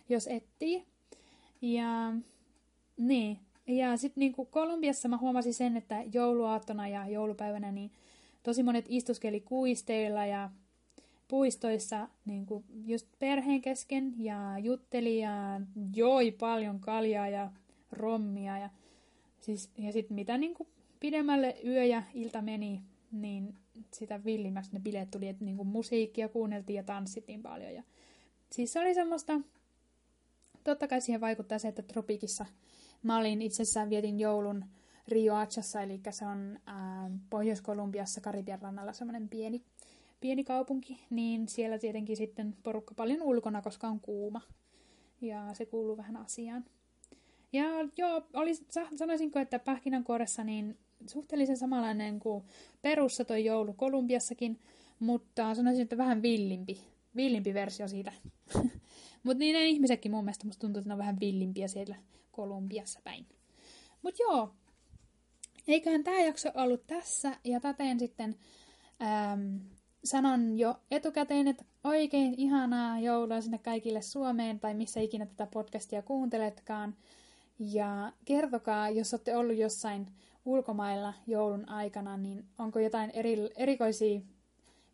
jos 0.08 0.26
etsii. 0.26 0.86
Ja 1.62 2.12
niin. 2.96 3.38
Ja 3.66 3.96
sitten 3.96 4.20
niinku 4.20 4.44
Kolumbiassa 4.44 5.08
mä 5.08 5.16
huomasin 5.18 5.54
sen, 5.54 5.76
että 5.76 6.02
jouluaattona 6.12 6.88
ja 6.88 7.08
joulupäivänä 7.08 7.72
niin 7.72 7.90
tosi 8.42 8.62
monet 8.62 8.84
istuskeli 8.88 9.40
kuisteilla 9.40 10.26
ja 10.26 10.50
puistoissa 11.30 12.08
niin 12.24 12.46
kuin 12.46 12.64
just 12.86 13.06
perheen 13.18 13.62
kesken 13.62 14.14
ja 14.18 14.58
jutteli 14.58 15.18
ja 15.18 15.60
joi 15.94 16.30
paljon 16.30 16.80
kaljaa 16.80 17.28
ja 17.28 17.50
rommia. 17.92 18.58
Ja, 18.58 18.70
siis, 19.40 19.70
ja 19.78 19.92
sitten 19.92 20.14
mitä 20.14 20.38
niin 20.38 20.54
kuin 20.54 20.68
pidemmälle 21.00 21.56
yö 21.64 21.84
ja 21.84 22.02
ilta 22.14 22.42
meni, 22.42 22.82
niin 23.12 23.54
sitä 23.92 24.24
villimmäksi 24.24 24.70
ne 24.72 24.80
bileet 24.80 25.10
tuli, 25.10 25.28
että 25.28 25.44
niinku 25.44 25.64
musiikkia 25.64 26.28
kuunneltiin 26.28 26.76
ja 26.76 26.82
tanssittiin 26.82 27.42
paljon. 27.42 27.74
Ja, 27.74 27.82
siis 28.52 28.72
se 28.72 28.80
oli 28.80 28.94
semmoista, 28.94 29.40
totta 30.64 30.88
kai 30.88 31.00
siihen 31.00 31.20
vaikuttaa 31.20 31.58
se, 31.58 31.68
että 31.68 31.82
Tropikissa 31.82 32.46
mä 33.02 33.18
olin 33.18 33.42
itsessään 33.42 33.90
vietin 33.90 34.20
joulun 34.20 34.64
Rioachassa, 35.08 35.82
eli 35.82 36.00
se 36.10 36.26
on 36.26 36.58
ää, 36.66 37.10
Pohjois-Kolumbiassa 37.30 38.20
Karibian 38.20 38.62
rannalla 38.62 38.92
semmoinen 38.92 39.28
pieni, 39.28 39.62
pieni 40.20 40.44
kaupunki, 40.44 41.00
niin 41.10 41.48
siellä 41.48 41.78
tietenkin 41.78 42.16
sitten 42.16 42.56
porukka 42.62 42.94
paljon 42.94 43.22
ulkona, 43.22 43.62
koska 43.62 43.88
on 43.88 44.00
kuuma. 44.00 44.40
Ja 45.20 45.54
se 45.54 45.66
kuuluu 45.66 45.96
vähän 45.96 46.16
asiaan. 46.16 46.64
Ja 47.52 47.64
joo, 47.96 48.22
oli, 48.32 48.54
sanoisinko, 48.96 49.38
että 49.38 49.58
pähkinänkuoressa 49.58 50.44
niin 50.44 50.78
suhteellisen 51.06 51.56
samanlainen 51.56 52.20
kuin 52.20 52.44
perussa 52.82 53.24
toi 53.24 53.44
joulu 53.44 53.72
Kolumbiassakin, 53.72 54.60
mutta 54.98 55.54
sanoisin, 55.54 55.82
että 55.82 55.96
vähän 55.96 56.22
villimpi, 56.22 56.80
villimpi 57.16 57.54
versio 57.54 57.88
siitä. 57.88 58.12
mutta 59.24 59.38
niin 59.38 59.54
ne 59.54 59.66
ihmisetkin 59.66 60.12
mun 60.12 60.24
mielestä 60.24 60.46
musta 60.46 60.60
tuntuu, 60.60 60.80
että 60.80 60.88
ne 60.88 60.94
on 60.94 60.98
vähän 60.98 61.20
villimpiä 61.20 61.68
siellä 61.68 61.96
Kolumbiassa 62.30 63.00
päin. 63.04 63.26
Mutta 64.02 64.22
joo, 64.22 64.54
eiköhän 65.68 66.04
tämä 66.04 66.20
jakso 66.20 66.50
ollut 66.54 66.86
tässä, 66.86 67.36
ja 67.44 67.60
täten 67.60 67.98
sitten 67.98 68.36
sanon 70.04 70.58
jo 70.58 70.74
etukäteen, 70.90 71.48
että 71.48 71.64
oikein 71.84 72.34
ihanaa 72.36 72.98
joulua 72.98 73.40
sinne 73.40 73.58
kaikille 73.58 74.02
Suomeen, 74.02 74.60
tai 74.60 74.74
missä 74.74 75.00
ikinä 75.00 75.26
tätä 75.26 75.46
podcastia 75.46 76.02
kuunteletkaan. 76.02 76.94
Ja 77.58 78.12
kertokaa, 78.24 78.90
jos 78.90 79.14
olette 79.14 79.36
ollut 79.36 79.56
jossain 79.56 80.06
ulkomailla 80.44 81.14
joulun 81.26 81.68
aikana, 81.68 82.16
niin 82.16 82.44
onko 82.58 82.78
jotain 82.78 83.10
eri, 83.10 83.50
erikoisia 83.56 84.20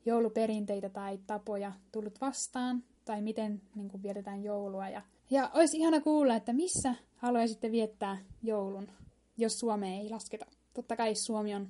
jouluperinteitä 0.07 0.89
tai 0.89 1.19
tapoja 1.27 1.73
tullut 1.93 2.21
vastaan, 2.21 2.85
tai 3.05 3.23
miten 3.23 3.63
niin 3.75 3.89
kuin, 3.89 4.03
vietetään 4.03 4.45
joulua. 4.45 4.89
Ja, 4.89 5.03
ja 5.31 5.51
olisi 5.55 5.77
ihana 5.77 6.01
kuulla, 6.01 6.35
että 6.35 6.53
missä 6.53 6.95
haluaisitte 7.17 7.73
viettää 7.73 8.19
joulun, 8.43 8.89
jos 9.37 9.61
Suomeen 9.61 10.01
ei 10.01 10.11
lasketa. 10.11 10.47
Totta 10.75 10.97
kai 10.97 11.15
Suomi 11.15 11.55
on, 11.55 11.69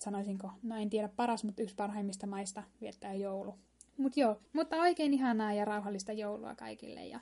sanoisinko, 0.00 0.50
no 0.62 0.76
en 0.76 0.90
tiedä 0.90 1.08
paras, 1.08 1.44
mutta 1.44 1.62
yksi 1.62 1.74
parhaimmista 1.74 2.26
maista 2.26 2.62
viettää 2.80 3.14
joulu. 3.14 3.54
Mut 3.96 4.16
joo, 4.16 4.40
mutta 4.52 4.76
oikein 4.76 5.14
ihanaa 5.14 5.52
ja 5.52 5.64
rauhallista 5.64 6.12
joulua 6.12 6.54
kaikille 6.54 7.06
ja 7.06 7.20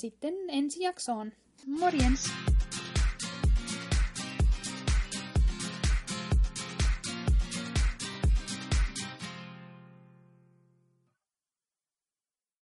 sitten 0.00 0.34
ensi 0.48 0.82
jaksoon. 0.82 1.32
Morjens! 1.66 2.53